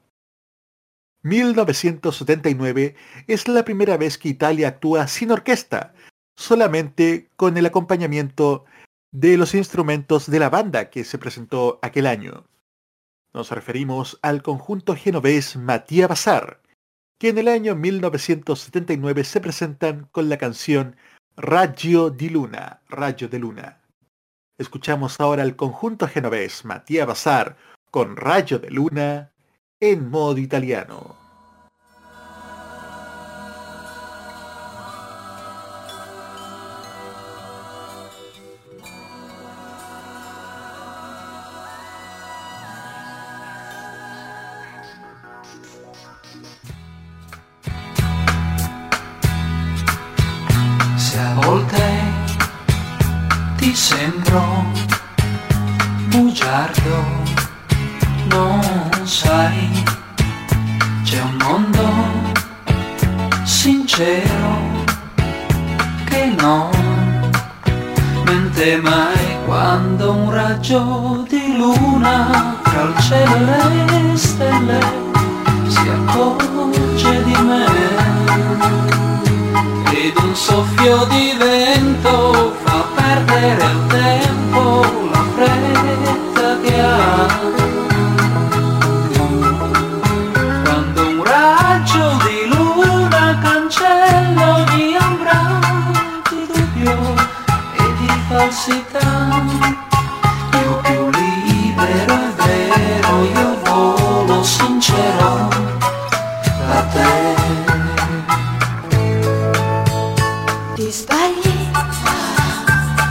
[1.24, 2.94] 1979
[3.26, 5.94] es la primera vez que Italia actúa sin orquesta,
[6.36, 8.66] solamente con el acompañamiento
[9.10, 12.44] de los instrumentos de la banda que se presentó aquel año.
[13.32, 16.60] Nos referimos al conjunto genovés Mattia Bazar,
[17.18, 20.96] que en el año 1979 se presentan con la canción
[21.36, 23.80] Raggio di Luna, Rayo de Luna.
[24.58, 27.56] Escuchamos ahora al conjunto genovés Mattia Bazar
[27.90, 29.33] con Rayo de Luna
[29.80, 31.23] en modo italiano.
[63.94, 64.58] Sincero
[66.06, 66.70] che non
[68.24, 74.80] mente mai quando un raggio di luna tra il cielo e le stelle
[75.68, 77.66] si accorge di me.
[79.92, 86.33] Ed un soffio di vento fa perdere il tempo, la fretta
[98.54, 99.42] falsità,
[100.62, 105.48] io più libero è vero, io volo sincero
[106.68, 107.34] da te.
[110.74, 111.70] Ti sbagli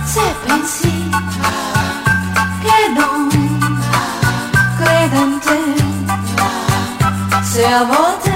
[0.06, 1.10] se pensi
[2.62, 3.28] che non
[4.78, 5.62] credo in te.
[7.42, 8.33] Se a volte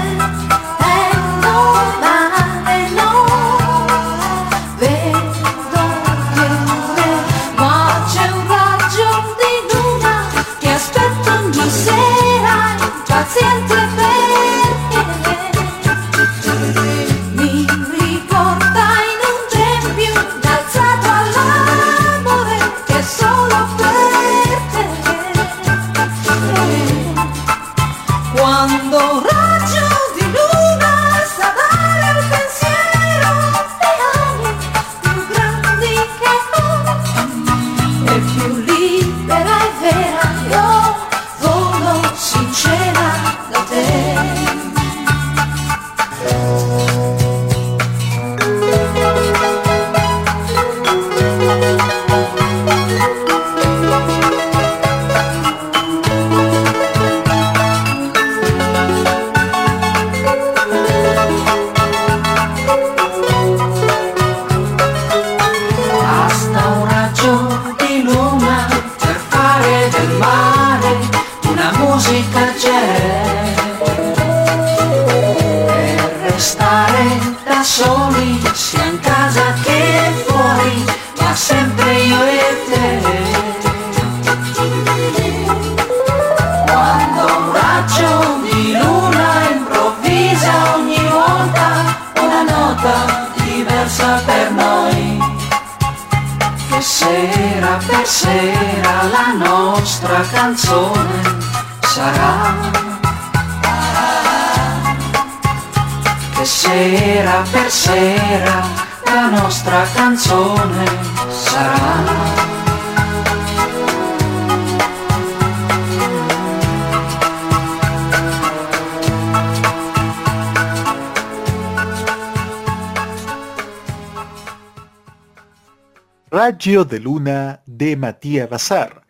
[126.58, 129.06] Raggio de Luna de Matías Bazar,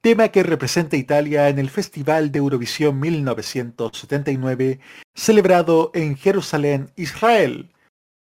[0.00, 4.78] tema que representa Italia en el Festival de Eurovisión 1979
[5.12, 7.72] celebrado en Jerusalén, Israel.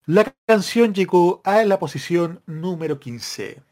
[0.04, 3.62] La canción llegó a la posición número 15.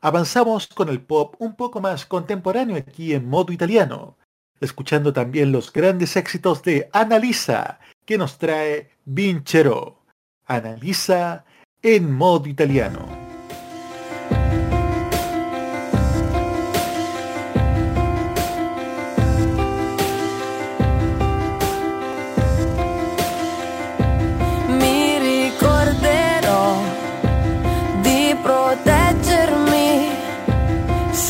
[0.00, 4.16] Avanzamos con el pop un poco más contemporáneo aquí en modo italiano,
[4.62, 9.98] escuchando también los grandes éxitos de Annalisa, que nos trae Vincero.
[10.46, 11.44] Annalisa
[11.82, 13.29] en modo italiano.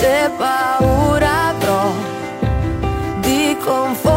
[0.01, 1.93] Se paura avrò
[3.21, 4.10] di confondermi.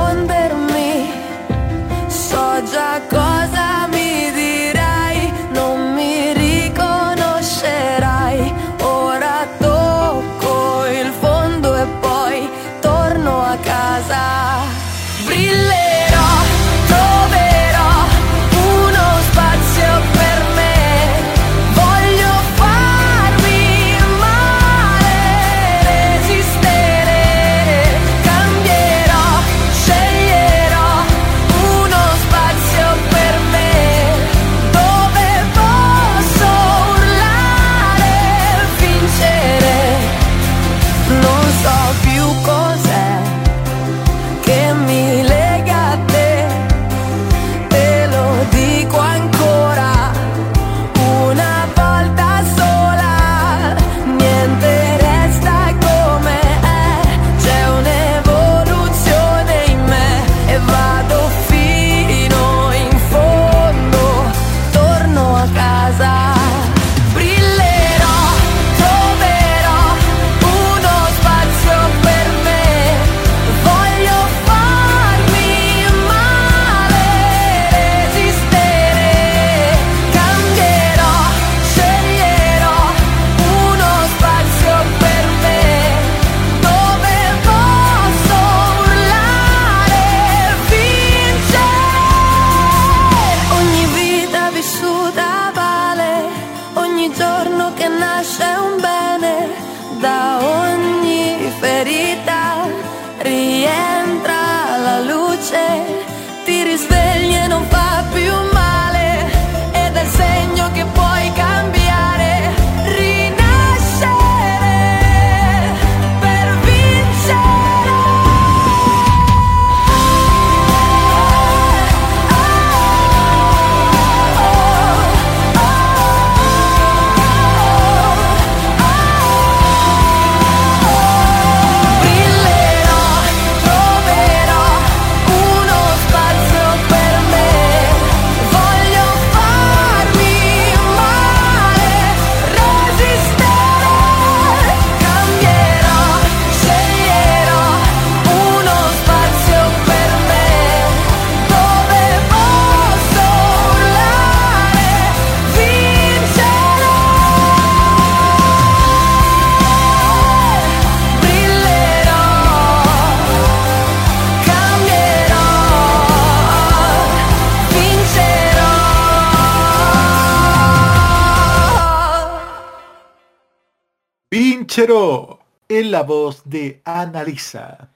[174.76, 177.91] En la voz de Annalisa.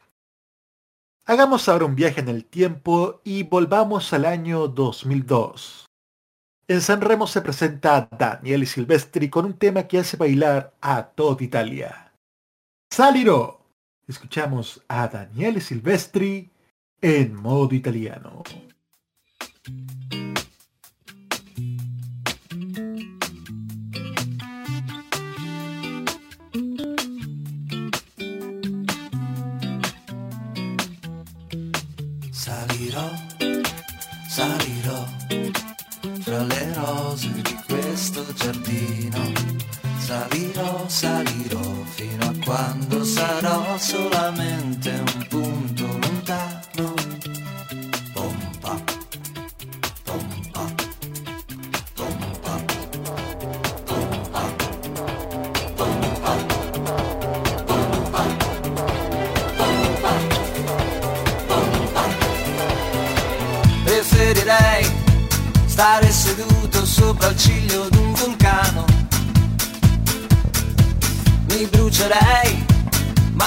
[1.25, 5.88] Hagamos ahora un viaje en el tiempo y volvamos al año 2002.
[6.67, 11.43] En San Remo se presenta Daniele Silvestri con un tema que hace bailar a toda
[11.43, 12.13] Italia.
[12.91, 13.59] Salirò.
[14.07, 16.51] Escuchamos a Daniele Silvestri
[17.01, 18.43] en modo italiano.
[42.58, 45.57] quando sarò solamente un punto.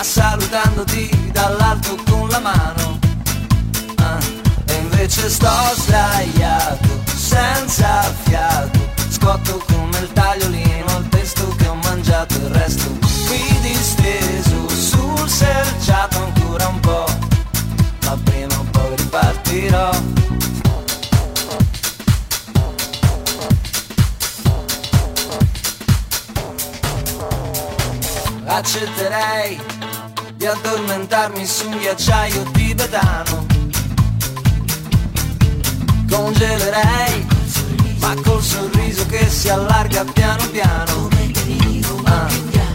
[0.01, 2.99] Ma salutandoti dall'alto con la mano.
[3.97, 4.19] Ah,
[4.65, 8.79] e invece sto sdraiato, senza fiato,
[9.11, 12.89] scotto come il tagliolino, il pesto che ho mangiato, il resto
[13.27, 17.19] qui disteso sul selciato ancora un po',
[18.05, 19.91] ma prima o poi ripartirò.
[28.47, 29.80] accetterei
[30.41, 33.47] di addormentarmi su un ghiacciaio tibetano.
[36.11, 37.27] Congelerei,
[37.99, 41.09] ma col sorriso che si allarga piano piano.
[42.05, 42.27] Ah,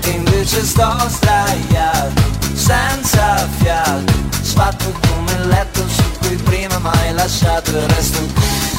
[0.03, 2.21] e invece sto sdraiato,
[2.53, 8.19] senza fiato, sfatto come il letto su cui prima mai lasciato il resto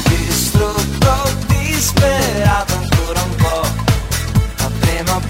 [0.07, 2.76] distrutto, disperato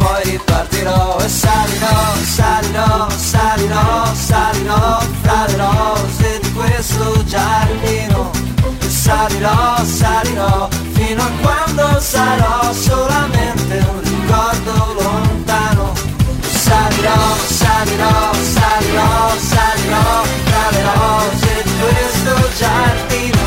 [0.07, 8.31] poi ripartirò e salirò, salirò, salirò, salirò fra le rose di questo giardino.
[8.79, 15.93] E salirò, salirò fino a quando sarò solamente un ricordo lontano.
[16.41, 23.45] Salirò, salirò, salirò, salirò fra le rose di questo giardino.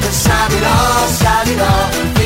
[0.00, 2.23] E salirò, salirò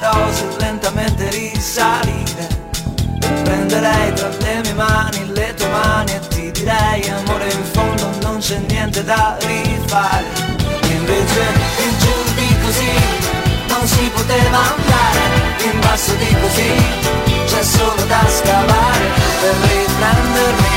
[0.00, 2.48] le lentamente risalire
[3.44, 8.38] Prenderei tra le mie mani le tue mani e ti direi amore in fondo non
[8.38, 10.26] c'è niente da rifare.
[10.82, 11.42] Invece
[11.84, 12.92] in giù di così
[13.68, 15.24] non si poteva andare.
[15.72, 16.72] In basso di così
[17.46, 19.06] c'è solo da scavare.
[19.40, 20.76] Per riprendermi,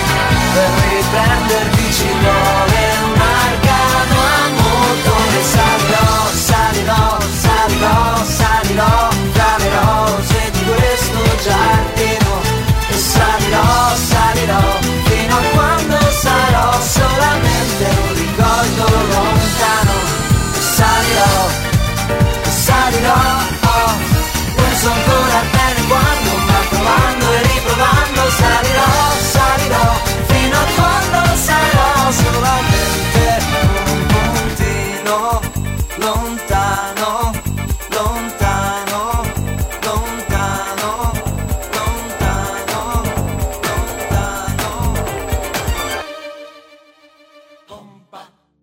[0.53, 2.88] per riprenderti ci vuole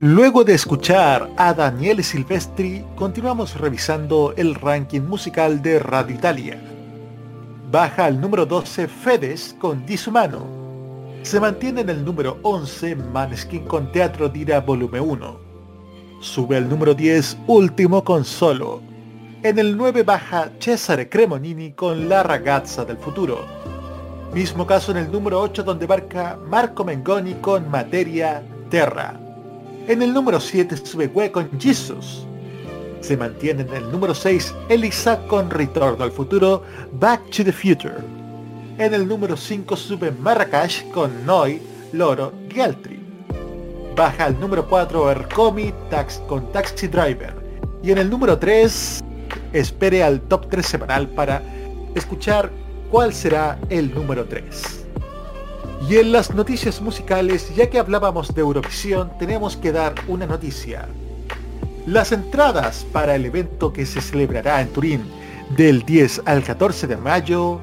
[0.08, 6.60] Luego de escuchar a Daniele Silvestri, continuamos revisando el ranking musical de Radio Italia.
[7.72, 10.46] Baja al número 12 Fedes con Disumano.
[11.22, 15.40] Se mantiene en el número 11 Maneskin con Teatro Dira Volumen 1.
[16.20, 18.82] Sube al número 10 Último con Solo.
[19.42, 23.44] En el 9 baja Cesare Cremonini con La ragazza del futuro.
[24.32, 28.40] Mismo caso en el número 8 donde marca Marco Mengoni con Materia
[28.70, 29.25] Terra.
[29.88, 32.26] En el número 7 sube con Jesus.
[33.00, 36.64] Se mantiene en el número 6 Elisa con Retorno al futuro
[36.94, 37.94] Back to the Future.
[38.78, 41.62] En el número 5 sube Marrakech con Noi,
[41.92, 42.98] Loro, Galtri.
[43.94, 47.36] Baja al número 4 Ercomi Tax con Taxi Driver.
[47.80, 49.04] Y en el número 3
[49.52, 51.40] espere al top 3 semanal para
[51.94, 52.50] escuchar
[52.90, 54.85] cuál será el número 3.
[55.88, 60.88] Y en las noticias musicales, ya que hablábamos de Eurovisión, tenemos que dar una noticia.
[61.86, 65.04] Las entradas para el evento que se celebrará en Turín
[65.56, 67.60] del 10 al 14 de mayo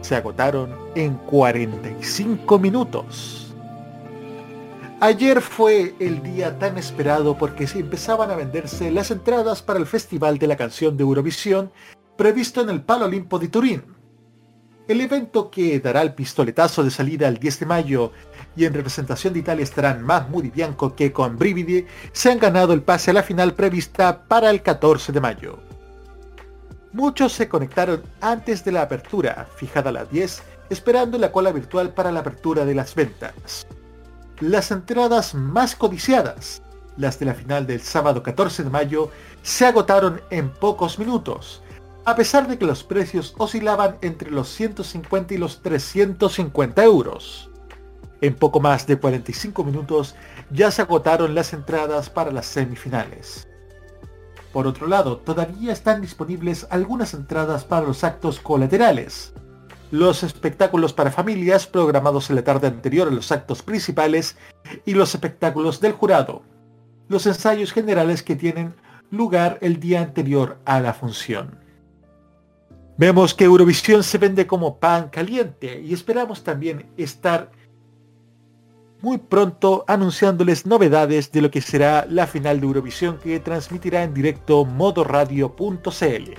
[0.00, 3.54] se agotaron en 45 minutos.
[4.98, 9.86] Ayer fue el día tan esperado porque se empezaban a venderse las entradas para el
[9.86, 11.70] Festival de la Canción de Eurovisión
[12.16, 14.01] previsto en el Palo Olimpo de Turín.
[14.92, 18.12] El evento que dará el pistoletazo de salida el 10 de mayo
[18.54, 22.74] y en representación de Italia estarán Mahmoud y Bianco que con Brividi se han ganado
[22.74, 25.60] el pase a la final prevista para el 14 de mayo.
[26.92, 31.94] Muchos se conectaron antes de la apertura, fijada a las 10, esperando la cola virtual
[31.94, 33.66] para la apertura de las ventas.
[34.40, 36.60] Las entradas más codiciadas,
[36.98, 41.61] las de la final del sábado 14 de mayo, se agotaron en pocos minutos,
[42.04, 47.50] a pesar de que los precios oscilaban entre los 150 y los 350 euros.
[48.20, 50.14] En poco más de 45 minutos
[50.50, 53.48] ya se agotaron las entradas para las semifinales.
[54.52, 59.32] Por otro lado, todavía están disponibles algunas entradas para los actos colaterales,
[59.90, 64.36] los espectáculos para familias programados en la tarde anterior a los actos principales
[64.84, 66.42] y los espectáculos del jurado,
[67.08, 68.74] los ensayos generales que tienen
[69.10, 71.61] lugar el día anterior a la función.
[72.96, 77.50] Vemos que Eurovisión se vende como pan caliente y esperamos también estar
[79.00, 84.14] muy pronto anunciándoles novedades de lo que será la final de Eurovisión que transmitirá en
[84.14, 86.30] directo modoradio.cl.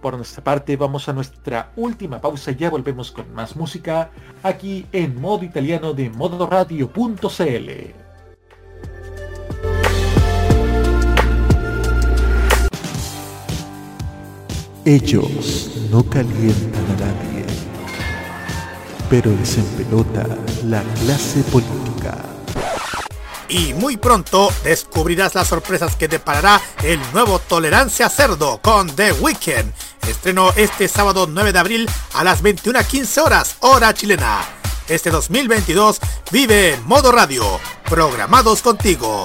[0.00, 4.10] Por nuestra parte vamos a nuestra última pausa y ya volvemos con más música
[4.42, 8.03] aquí en modo italiano de modoradio.cl.
[14.84, 17.34] Ellos no calientan a nadie
[19.10, 20.26] pero desempelota
[20.64, 22.18] la clase política.
[23.48, 29.72] Y muy pronto descubrirás las sorpresas que deparará el nuevo Tolerancia Cerdo con The Weeknd.
[30.08, 34.40] Estreno este sábado 9 de abril a las 21.15 horas, hora chilena.
[34.88, 36.00] Este 2022
[36.32, 37.60] vive en modo radio.
[37.88, 39.24] Programados contigo.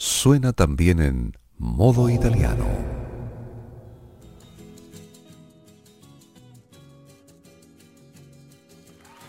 [0.00, 2.64] suena también en modo italiano.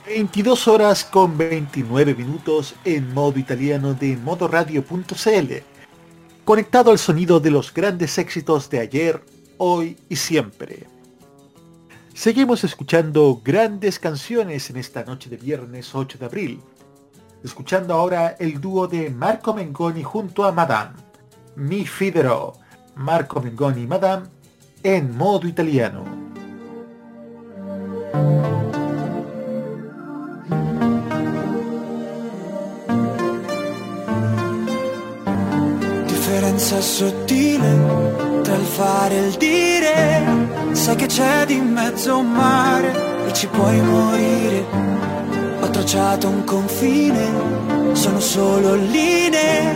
[0.07, 5.53] ...22 horas con 29 minutos en modo italiano de modoradio.cl...
[6.43, 9.24] ...conectado al sonido de los grandes éxitos de ayer,
[9.57, 10.88] hoy y siempre.
[12.13, 16.61] Seguimos escuchando grandes canciones en esta noche de viernes 8 de abril
[17.44, 20.92] escuchando ahora el dúo de Marco Mengoni junto a Madame,
[21.56, 22.54] Mi Fidero,
[22.96, 24.28] Marco Mengoni y Madame,
[24.84, 26.20] en modo italiano.
[36.06, 43.28] Differenza sottile tra il fare e il dire, sai che c'è di mezzo un mare
[43.28, 45.20] e ci puoi morire
[45.62, 49.76] ho tracciato un confine, sono solo linee,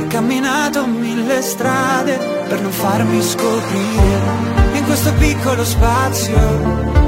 [0.00, 2.18] ho camminato mille strade
[2.48, 4.54] per non farmi scoprire.
[4.72, 6.36] In questo piccolo spazio,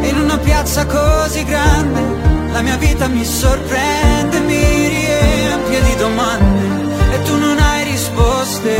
[0.02, 2.00] in una piazza così grande,
[2.52, 8.76] la mia vita mi sorprende, mi riempie di domande e tu non hai risposte,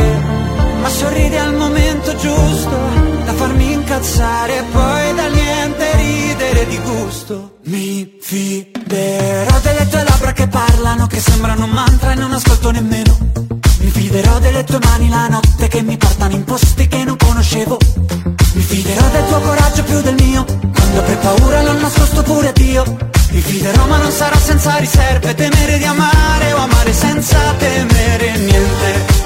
[0.81, 2.77] ma sorridi al momento giusto
[3.25, 7.58] da farmi incazzare e poi da niente ridere di gusto.
[7.69, 13.15] Mi fiderò delle tue labbra che parlano, che sembrano un mantra e non ascolto nemmeno.
[13.81, 17.77] Mi fiderò delle tue mani la notte che mi portano in posti che non conoscevo.
[18.53, 22.53] Mi fiderò del tuo coraggio più del mio, quando per paura l'ho nascosto pure a
[22.53, 22.83] Dio.
[23.29, 29.18] Mi fiderò ma non sarà senza riserve, temere di amare o amare senza temere niente.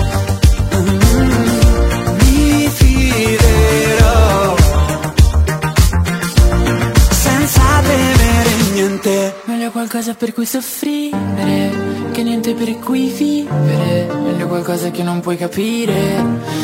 [9.64, 11.72] Meglio qualcosa per cui soffrire,
[12.12, 14.14] che niente per cui vivere.
[14.14, 16.22] Meglio qualcosa che non puoi capire,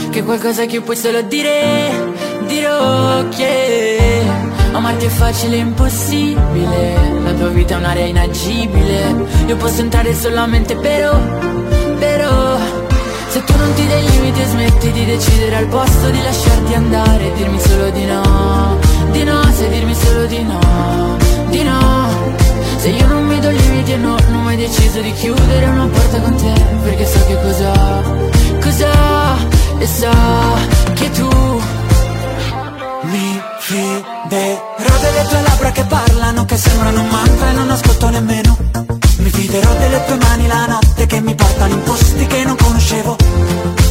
[0.09, 1.93] che qualcosa che puoi solo dire.
[2.45, 4.21] Dirò che
[4.73, 7.21] amarti è facile e impossibile.
[7.23, 9.15] La tua vita è un'area inagibile.
[9.45, 11.17] Io posso entrare solamente però,
[11.99, 12.57] però.
[13.29, 17.31] Se tu non ti dai limiti e smetti di decidere al posto di lasciarti andare,
[17.35, 18.77] dirmi solo di no,
[19.11, 21.98] di no, se dirmi solo di no, di no.
[22.79, 25.87] Se io non mi do limiti e no, non ho mai deciso di chiudere una
[25.87, 26.53] porta con te,
[26.83, 27.71] perché so che cosa,
[28.61, 28.91] cosa,
[29.79, 30.09] e so
[30.93, 31.27] che tu
[33.01, 38.88] Mi fiderò delle tue labbra che parlano, che sembrano un mantra e non ascolto nemmeno
[39.39, 43.15] fiderò delle tue mani la notte che mi portano in posti che non conoscevo.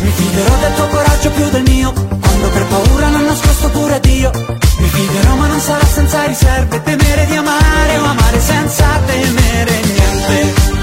[0.02, 4.30] Mi fiderò del tuo coraggio più del mio Quando per paura non nascosto pure Dio.
[4.78, 10.77] Mi fiderò ma non sarà senza riserve Temere di amare o amare senza temere niente.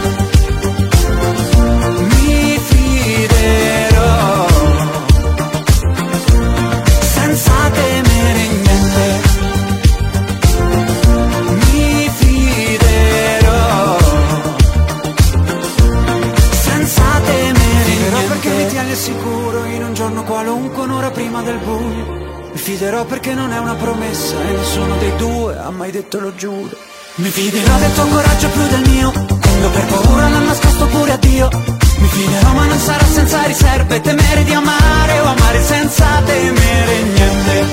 [21.46, 22.24] Del buio.
[22.52, 26.34] Mi fiderò perché non è una promessa e nessuno dei due ha mai detto lo
[26.36, 26.76] giuro.
[27.16, 29.12] Mi fiderò del tuo coraggio più del mio.
[29.12, 31.50] Quando per paura l'ho nascosto pure a Dio.
[31.98, 37.66] Mi fiderò ma non sarà senza riserve Temere di amare o amare senza temere niente.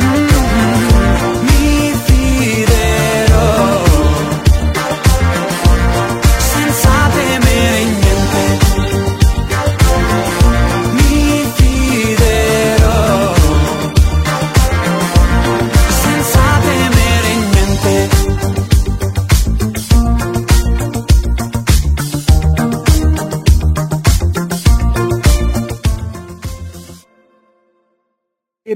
[0.00, 0.28] Mm,
[1.42, 3.79] Mi fiderò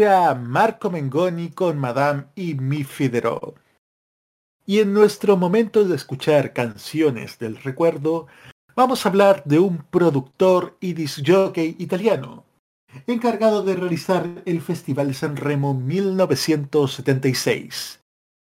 [0.04, 3.54] Marco Mengoni con Madame y Mi Fiderò.
[4.66, 8.26] Y en nuestro momento de escuchar canciones del recuerdo,
[8.76, 12.44] vamos a hablar de un productor y disjockey italiano,
[13.06, 18.02] encargado de realizar el Festival de San Remo 1976,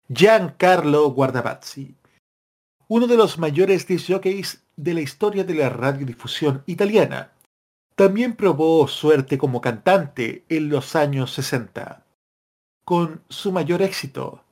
[0.09, 1.95] Giancarlo Guardavazzi,
[2.89, 7.34] uno de los mayores disjockeys de la historia de la radiodifusión italiana.
[7.97, 12.05] También probó suerte como cantante en los años 60,
[12.85, 14.43] con su mayor éxito,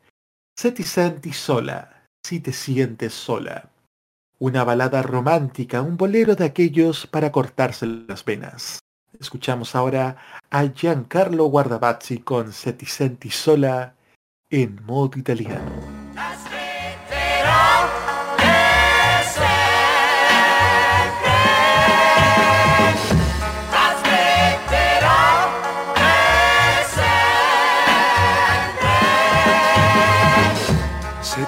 [0.57, 3.71] Se ti senti sola, si te sientes sola.
[4.39, 8.79] Una balada romántica, un bolero de aquellos para cortarse las venas.
[9.19, 10.17] Escuchamos ahora
[10.51, 13.95] a Giancarlo Guardavazzi con Se ti senti sola
[14.51, 15.92] en modo italiano.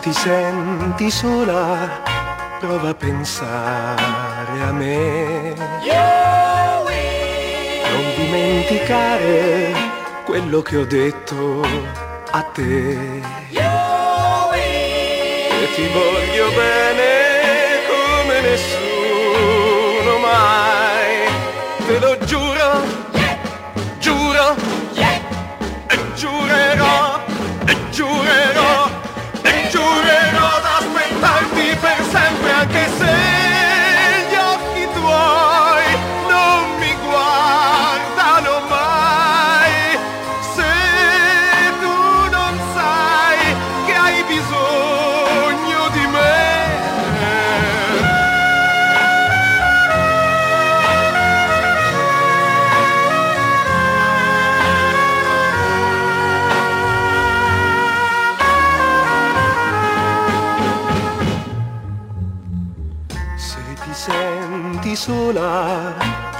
[0.05, 2.03] Ti senti sola,
[2.61, 5.55] prova a pensare a me.
[7.91, 9.73] Non dimenticare
[10.27, 11.63] quello che ho detto
[12.33, 13.23] a te.
[15.63, 17.11] E ti voglio bene
[17.89, 21.13] come nessuno mai.
[21.87, 22.54] Te lo giuro,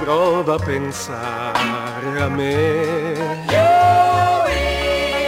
[0.05, 2.85] prova a pensare a me.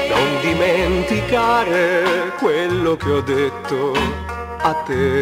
[0.07, 3.93] Non dimenticare quello che ho detto
[4.61, 5.21] a te.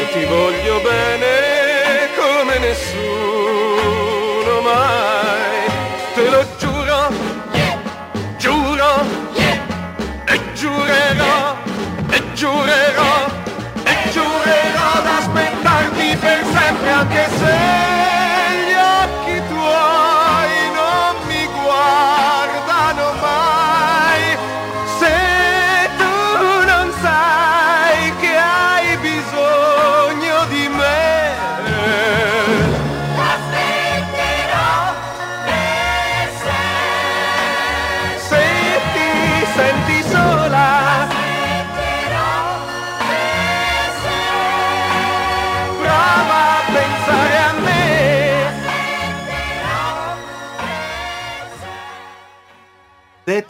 [0.00, 3.07] E ti voglio bene come nessuno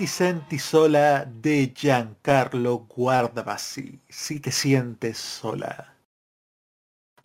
[0.06, 5.94] senti sola de Giancarlo Guardavasi, si te sientes sola.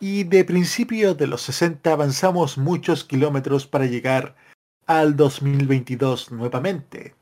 [0.00, 4.34] Y de principio de los 60 avanzamos muchos kilómetros para llegar
[4.86, 7.14] al 2022 nuevamente.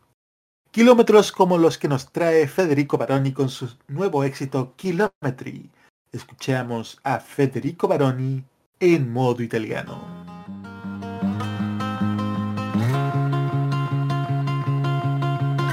[0.70, 5.70] Kilómetros como los que nos trae Federico Baroni con su nuevo éxito Kilometry,
[6.12, 8.42] escuchamos a Federico Baroni
[8.80, 10.21] en modo italiano.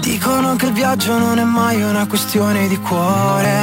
[0.10, 3.54] Dicono che il viaggio non è mai una questione di cuore.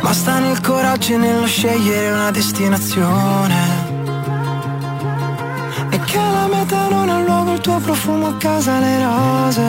[0.00, 3.58] Ma sta nel coraggio e nello scegliere una destinazione.
[5.90, 9.62] E che la meta non è luogo, il tuo profumo a casa le rose.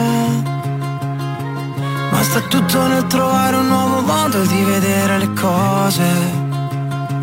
[2.10, 6.49] Ma sta tutto nel trovare un nuovo modo di vedere le cose.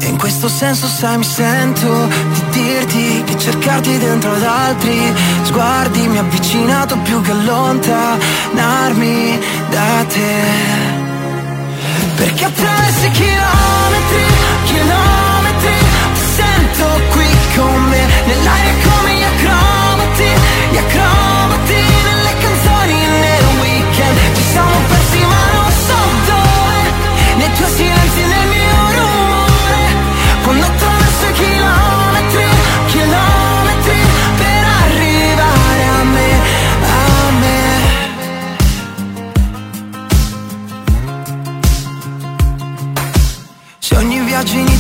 [0.08, 6.08] E in questo senso sai mi sento di dirti che cercarti dentro ad altri sguardi
[6.08, 9.38] mi ha avvicinato più che allontanarmi
[9.70, 10.96] da te.
[12.16, 14.24] Perché attraverso i chilometri,
[14.66, 15.76] chilometri
[16.14, 20.30] Ti sento qui con me Nell'aria come gli acrobati
[20.72, 21.27] Gli acrobati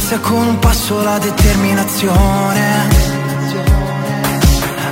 [0.09, 2.87] inizia con un passo la determinazione.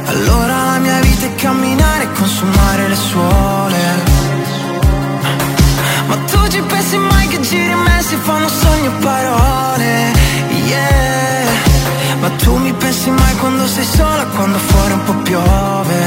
[0.07, 3.81] Allora la mia vita è camminare e consumare le suole.
[6.07, 10.11] Ma tu ci pensi mai che giri in me si fanno sogni e parole?
[10.65, 11.47] Yeah.
[12.19, 15.97] Ma tu mi pensi mai quando sei sola, quando fuori un po' piove?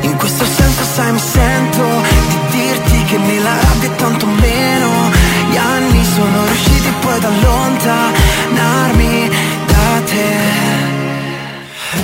[0.00, 1.84] In questo senso sai mi sento
[2.48, 4.88] di dirti che nella rabbia tanto meno.
[5.50, 9.30] Gli anni sono riusciti ad allontanarmi
[9.66, 10.68] da te.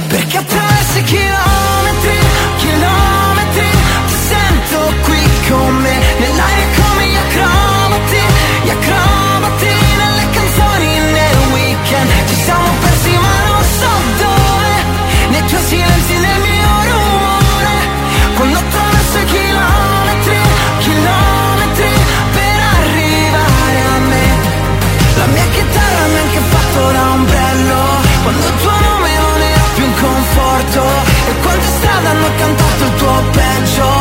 [0.09, 2.19] Perché attraverso chilometri,
[2.57, 3.71] chilometri
[4.07, 8.21] Ti sento qui con me Nell'aria come gli acrobati
[8.65, 9.67] Gli acrobati
[9.97, 12.11] nelle canzoni nel weekend.
[12.29, 12.66] Ci siamo
[32.07, 33.96] strade hanno cantato il tuo peggio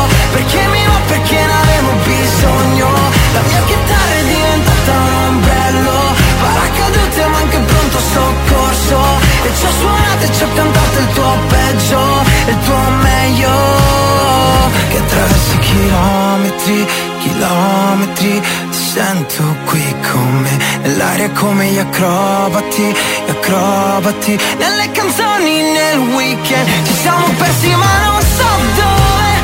[20.16, 24.38] qui con me Nell'aria come gli acrobati, gli acrobati.
[24.58, 29.34] Nelle canzoni nel weekend Ci siamo persi ma non so dove.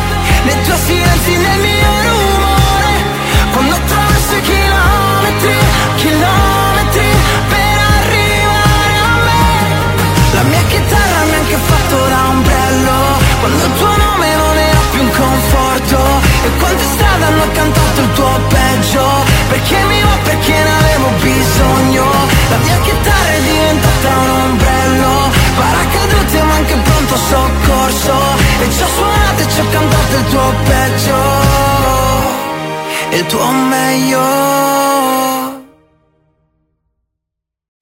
[0.44, 2.92] Nei tuoi silenzi nel mio rumore.
[3.52, 5.56] Quando attraverso i chilometri,
[5.96, 7.08] chilometri
[7.48, 9.44] Per arrivare a me.
[10.34, 12.98] La mia chitarra mi ha anche fatto da ombrello
[13.40, 15.61] Quando il tuo nome non era più un conforto
[16.44, 19.04] E quante strade hanno cantato il tuo peggio?
[19.48, 22.04] Perché mi va, perché ne avevo bisogno?
[22.50, 25.30] La mia chitarra è diventata un ombrello.
[25.56, 28.14] Paracadute ma anche pronto soccorso.
[28.62, 31.18] E ci ho suonato e ci ho cantato il tuo peggio.
[33.18, 34.20] Il tuo meglio.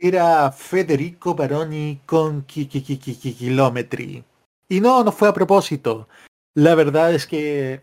[0.03, 4.25] Era Federico Baroni con ki- ki- ki- ki- ki- kilómetri.
[4.69, 6.09] Y no, no fue a propósito.
[6.55, 7.83] La verdad es que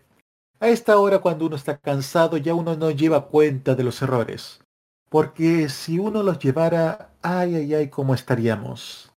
[0.60, 4.60] a esta hora cuando uno está cansado ya uno no lleva cuenta de los errores.
[5.08, 9.10] Porque si uno los llevara, ay, ay, ay, cómo estaríamos.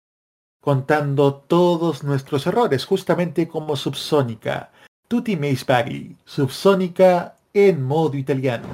[0.61, 4.71] Contando todos nuestros errores, justamente como Subsónica.
[5.09, 6.17] Tutti me spaghi.
[6.25, 8.69] Subsónica en modo italiano.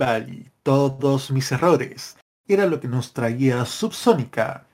[0.00, 2.16] Valley, todos mis errores,
[2.48, 4.66] era lo que nos traía Subsónica.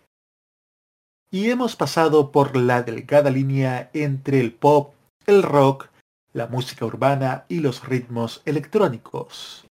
[1.33, 4.95] Y hemos pasado por la delgada línea entre el pop,
[5.27, 5.89] el rock,
[6.33, 9.67] la música urbana y los ritmos electrónicos.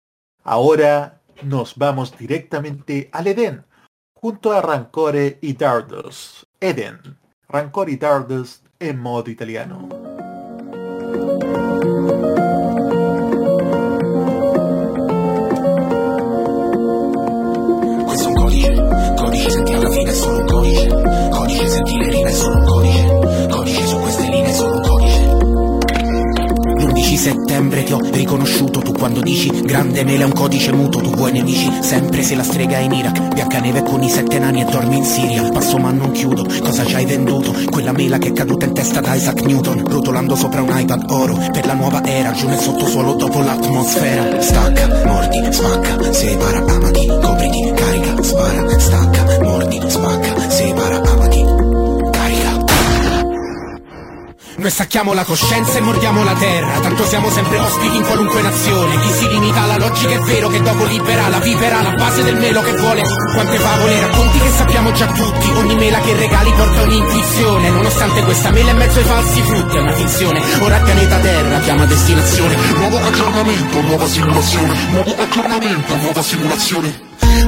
[0.45, 3.65] Ahora nos vamos directamente al Edén,
[4.15, 6.47] junto a Rancore y Dardos.
[6.61, 7.19] Eden,
[7.49, 9.89] Rancore y Dardos en modo italiano.
[21.81, 23.49] Codice sentire rima è solo un codice.
[23.49, 25.29] Codice su queste linee è solo un codice.
[26.77, 28.81] L'11 settembre ti ho riconosciuto.
[28.81, 30.99] Tu quando dici grande mele è un codice muto.
[30.99, 33.33] Tu vuoi nemici sempre se la strega è in Iraq.
[33.33, 35.49] Biancaneve con i sette nani e dormi in Siria.
[35.51, 37.55] Passo ma non chiudo, cosa ci hai venduto?
[37.71, 39.83] Quella mela che è caduta in testa da Isaac Newton.
[39.87, 41.39] Rotolando sopra un iPad oro.
[41.51, 44.39] Per la nuova era, giù nel sottosuolo dopo l'atmosfera.
[44.41, 50.50] Stacca, mordi, spacca, separa, amati, copriti, carica, spara, stacca, mordi, spacca,
[54.61, 56.81] noi stacchiamo la coscienza e mordiamo la terra.
[56.81, 59.01] Tanto siamo sempre ospiti in qualunque nazione.
[59.01, 62.37] Chi si limita alla logica è vero che dopo libera la vipera La base del
[62.37, 63.03] melo che vuole.
[63.33, 65.51] Quante favole racconti che sappiamo già tutti.
[65.57, 67.71] Ogni mela che regali porta un'intuizione.
[67.71, 70.41] Nonostante questa mela è mezzo ai falsi frutti È una finzione.
[70.61, 72.57] Ora pianeta Terra chiama destinazione.
[72.77, 74.75] Nuovo aggiornamento, nuova simulazione.
[74.91, 77.01] Nuovo aggiornamento, nuova simulazione.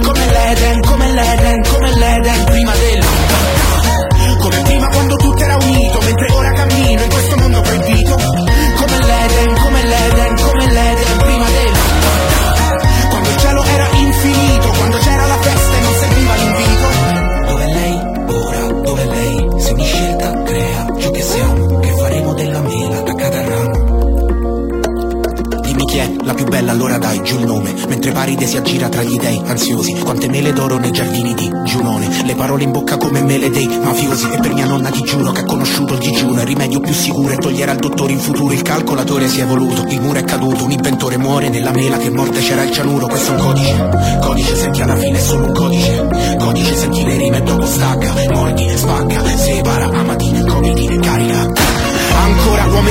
[0.03, 3.62] Come l'Eden, come l'Eden, come l'Eden prima del
[4.93, 8.15] quando tutto era unito Mentre ora cammino in questo mondo proibito.
[8.15, 10.52] Come l'Eden, come l'Eden, come
[26.33, 27.75] la più bella allora dai giù il nome.
[27.89, 29.99] Mentre Paride si aggira tra gli dei ansiosi.
[30.01, 32.25] Quante mele d'oro nei giardini di Giunone.
[32.25, 34.31] Le parole in bocca come mele dei mafiosi.
[34.31, 36.41] E per mia nonna ti giuro che ha conosciuto il digiuno.
[36.41, 38.53] Il rimedio più sicuro è togliere al dottore in futuro.
[38.53, 40.65] Il calcolatore si è evoluto, il muro è caduto.
[40.65, 43.07] Un inventore muore nella mela che morte c'era il cianuro.
[43.07, 43.91] Questo è un codice,
[44.21, 46.09] codice senti alla fine è solo un codice.
[46.39, 49.22] Codice senti le rime e dopo stacca Mordi, spacca,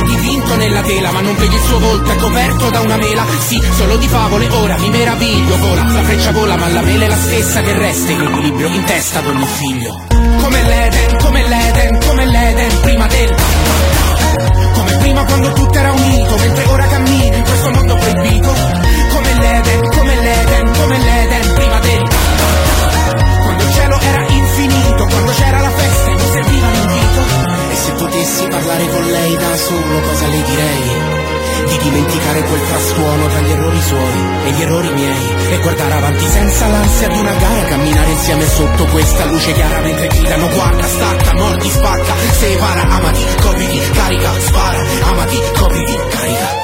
[0.02, 3.24] È dipinto nella tela Ma non vedi il suo volto, è coperto da una mela.
[3.40, 5.58] Sì, solo di favole, ora mi meraviglio.
[5.58, 8.84] Vola, la freccia vola, ma la mela è la stessa che resta In equilibrio in
[8.84, 10.06] testa ad ogni figlio.
[10.42, 11.11] Come l'Eden,
[34.62, 37.64] errori miei E guardare avanti senza l'ansia di una gara.
[37.64, 42.14] Camminare insieme sotto questa luce chiara Mentre gridano guarda, stacca, mordi, spacca.
[42.32, 44.84] Separa, amati, copriti, carica, spara.
[45.04, 46.60] Amati, copriti, carica.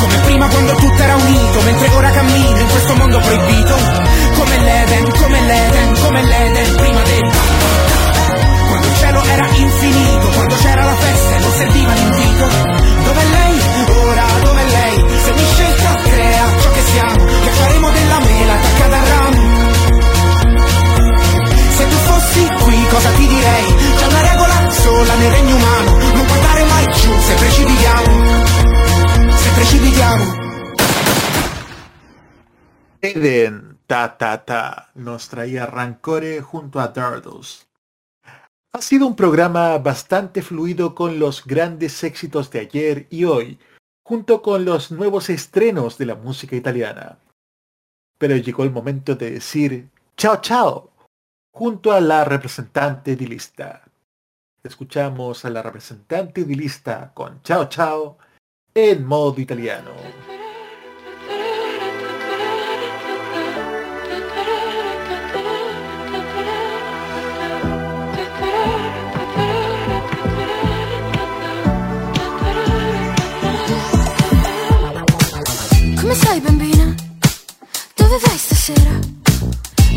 [0.00, 3.74] Come prima quando tutto era unito Mentre ora cammino in questo mondo proibito.
[4.34, 7.93] Come l'Eden, come l'Eden, come l'Eden Prima del...
[8.68, 12.46] Quando il cielo era infinito Quando c'era la festa e non serviva l'invito
[13.04, 13.58] Dov'è lei?
[14.04, 15.20] Ora dov'è lei?
[15.22, 19.42] Se ogni scelta crea ciò che siamo Che faremo della mela attaccata al ramo
[21.76, 23.74] Se tu fossi qui cosa ti direi?
[23.96, 28.44] C'è una regola sola nel regno umano Non guardare mai giù se precipitiamo
[29.36, 30.42] Se precipitiamo
[33.04, 37.63] Eden, ta ta ta, nos traía Rancore junto a Dardos.
[38.74, 43.60] Ha sido un programa bastante fluido con los grandes éxitos de ayer y hoy,
[44.02, 47.20] junto con los nuevos estrenos de la música italiana.
[48.18, 50.90] Pero llegó el momento de decir chao chao,
[51.52, 53.84] junto a la representante di lista.
[54.64, 58.18] Escuchamos a la representante di lista con chao chao
[58.74, 59.92] en modo italiano.
[76.04, 76.94] Come stai bambina?
[77.94, 78.90] Dove vai stasera?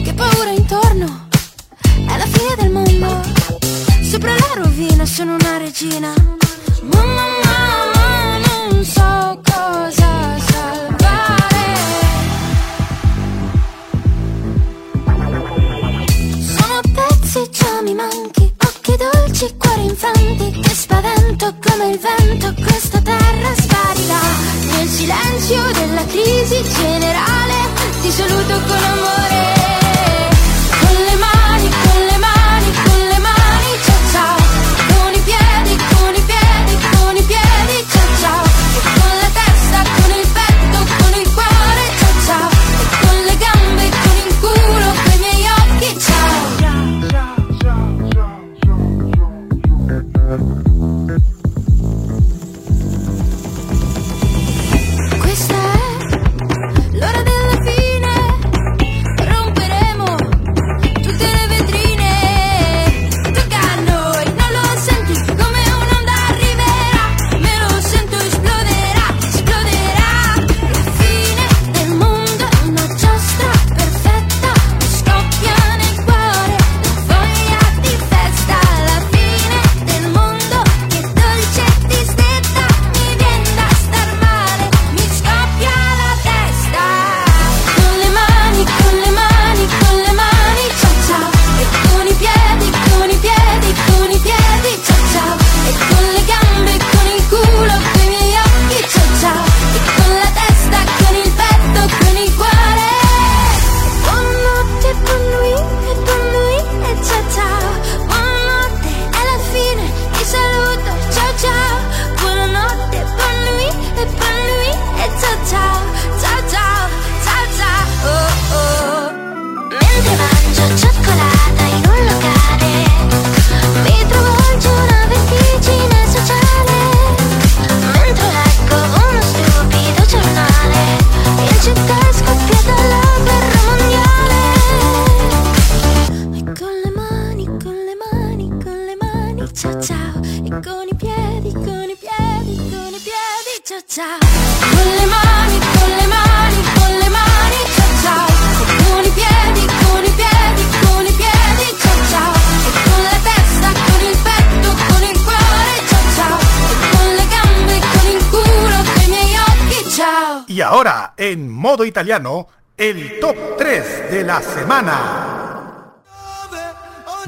[0.06, 1.28] Che paura intorno?
[1.82, 3.22] È la fine del mondo
[4.10, 6.14] Sopra la rovina sono una regina
[6.94, 10.07] Mamma mamma non so cosa
[19.38, 24.20] dieci cuori infanti che spavento come il vento questa terra sparirà.
[24.72, 27.54] Nel silenzio della crisi generale
[28.02, 29.57] ti saluto con amore.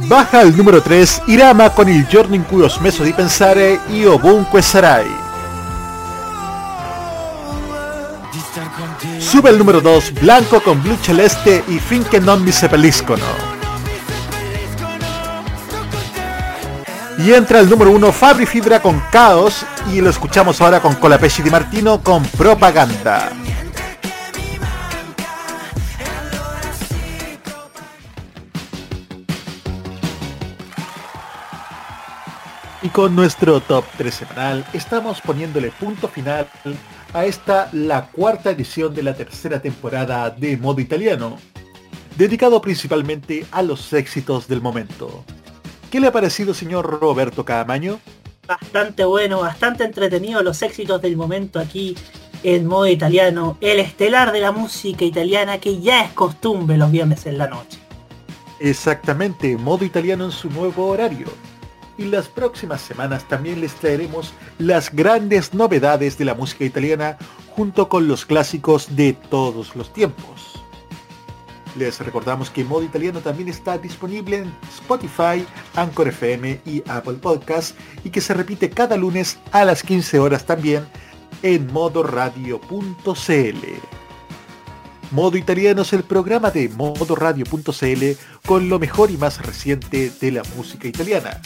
[0.09, 4.13] Baja al numero 3 Irama con il giorno in cui ho smesso di pensare io
[4.13, 5.07] ovunque sarai.
[9.19, 13.23] Sube al numero 2 Blanco con Blu Celeste y Finché non mi seppelliscono.
[17.19, 21.43] Y entra al número 1 Fabri Fibra con Caos y lo escuchamos ahora con Colapesci
[21.43, 23.48] Di Martino con Propaganda.
[32.89, 36.47] Y con nuestro top 3 semanal estamos poniéndole punto final
[37.13, 41.37] a esta la cuarta edición de la tercera temporada de modo italiano,
[42.17, 45.23] dedicado principalmente a los éxitos del momento.
[45.91, 47.99] ¿Qué le ha parecido señor Roberto Caamaño?
[48.47, 51.95] Bastante bueno, bastante entretenido los éxitos del momento aquí
[52.41, 57.27] en modo italiano, el estelar de la música italiana que ya es costumbre los viernes
[57.27, 57.77] en la noche.
[58.59, 61.27] Exactamente, modo italiano en su nuevo horario.
[61.99, 67.17] Y las próximas semanas también les traeremos las grandes novedades de la música italiana
[67.49, 70.63] junto con los clásicos de todos los tiempos.
[71.75, 75.45] Les recordamos que Modo Italiano también está disponible en Spotify,
[75.75, 80.45] Anchor FM y Apple Podcast y que se repite cada lunes a las 15 horas
[80.45, 80.87] también
[81.43, 82.63] en modoradio.cl.
[85.11, 88.05] Modo Italiano es el programa de modoradio.cl
[88.45, 91.41] con lo mejor y más reciente de la música italiana.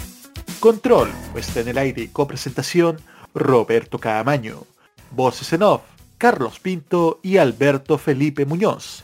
[0.64, 2.96] Control, puesta en el aire copresentación,
[3.34, 4.66] Roberto Caamaño.
[5.12, 5.82] Voces en off,
[6.18, 9.04] Carlos Pinto y Alberto Felipe Muñoz.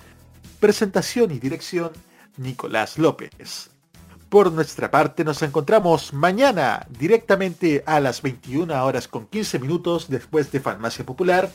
[0.61, 1.91] Presentación y dirección,
[2.38, 3.72] Nicolás López.
[4.30, 10.53] Por nuestra parte nos encontramos mañana directamente a las 21 horas con 15 minutos después
[10.53, 11.52] de Farmacia Popular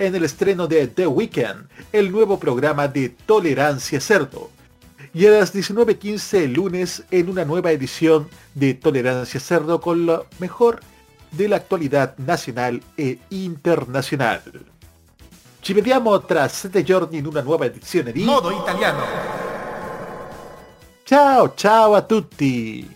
[0.00, 4.55] en el estreno de The Weekend, el nuevo programa de Tolerancia Cerdo.
[5.16, 10.26] Y a las 19.15 el lunes en una nueva edición de Tolerancia Cerdo con lo
[10.40, 10.80] mejor
[11.30, 14.42] de la actualidad nacional e internacional.
[15.62, 19.04] Ci vediamo tra sette giorni in una nuova edizione di Modo italiano.
[21.02, 22.95] Ciao ciao a tutti!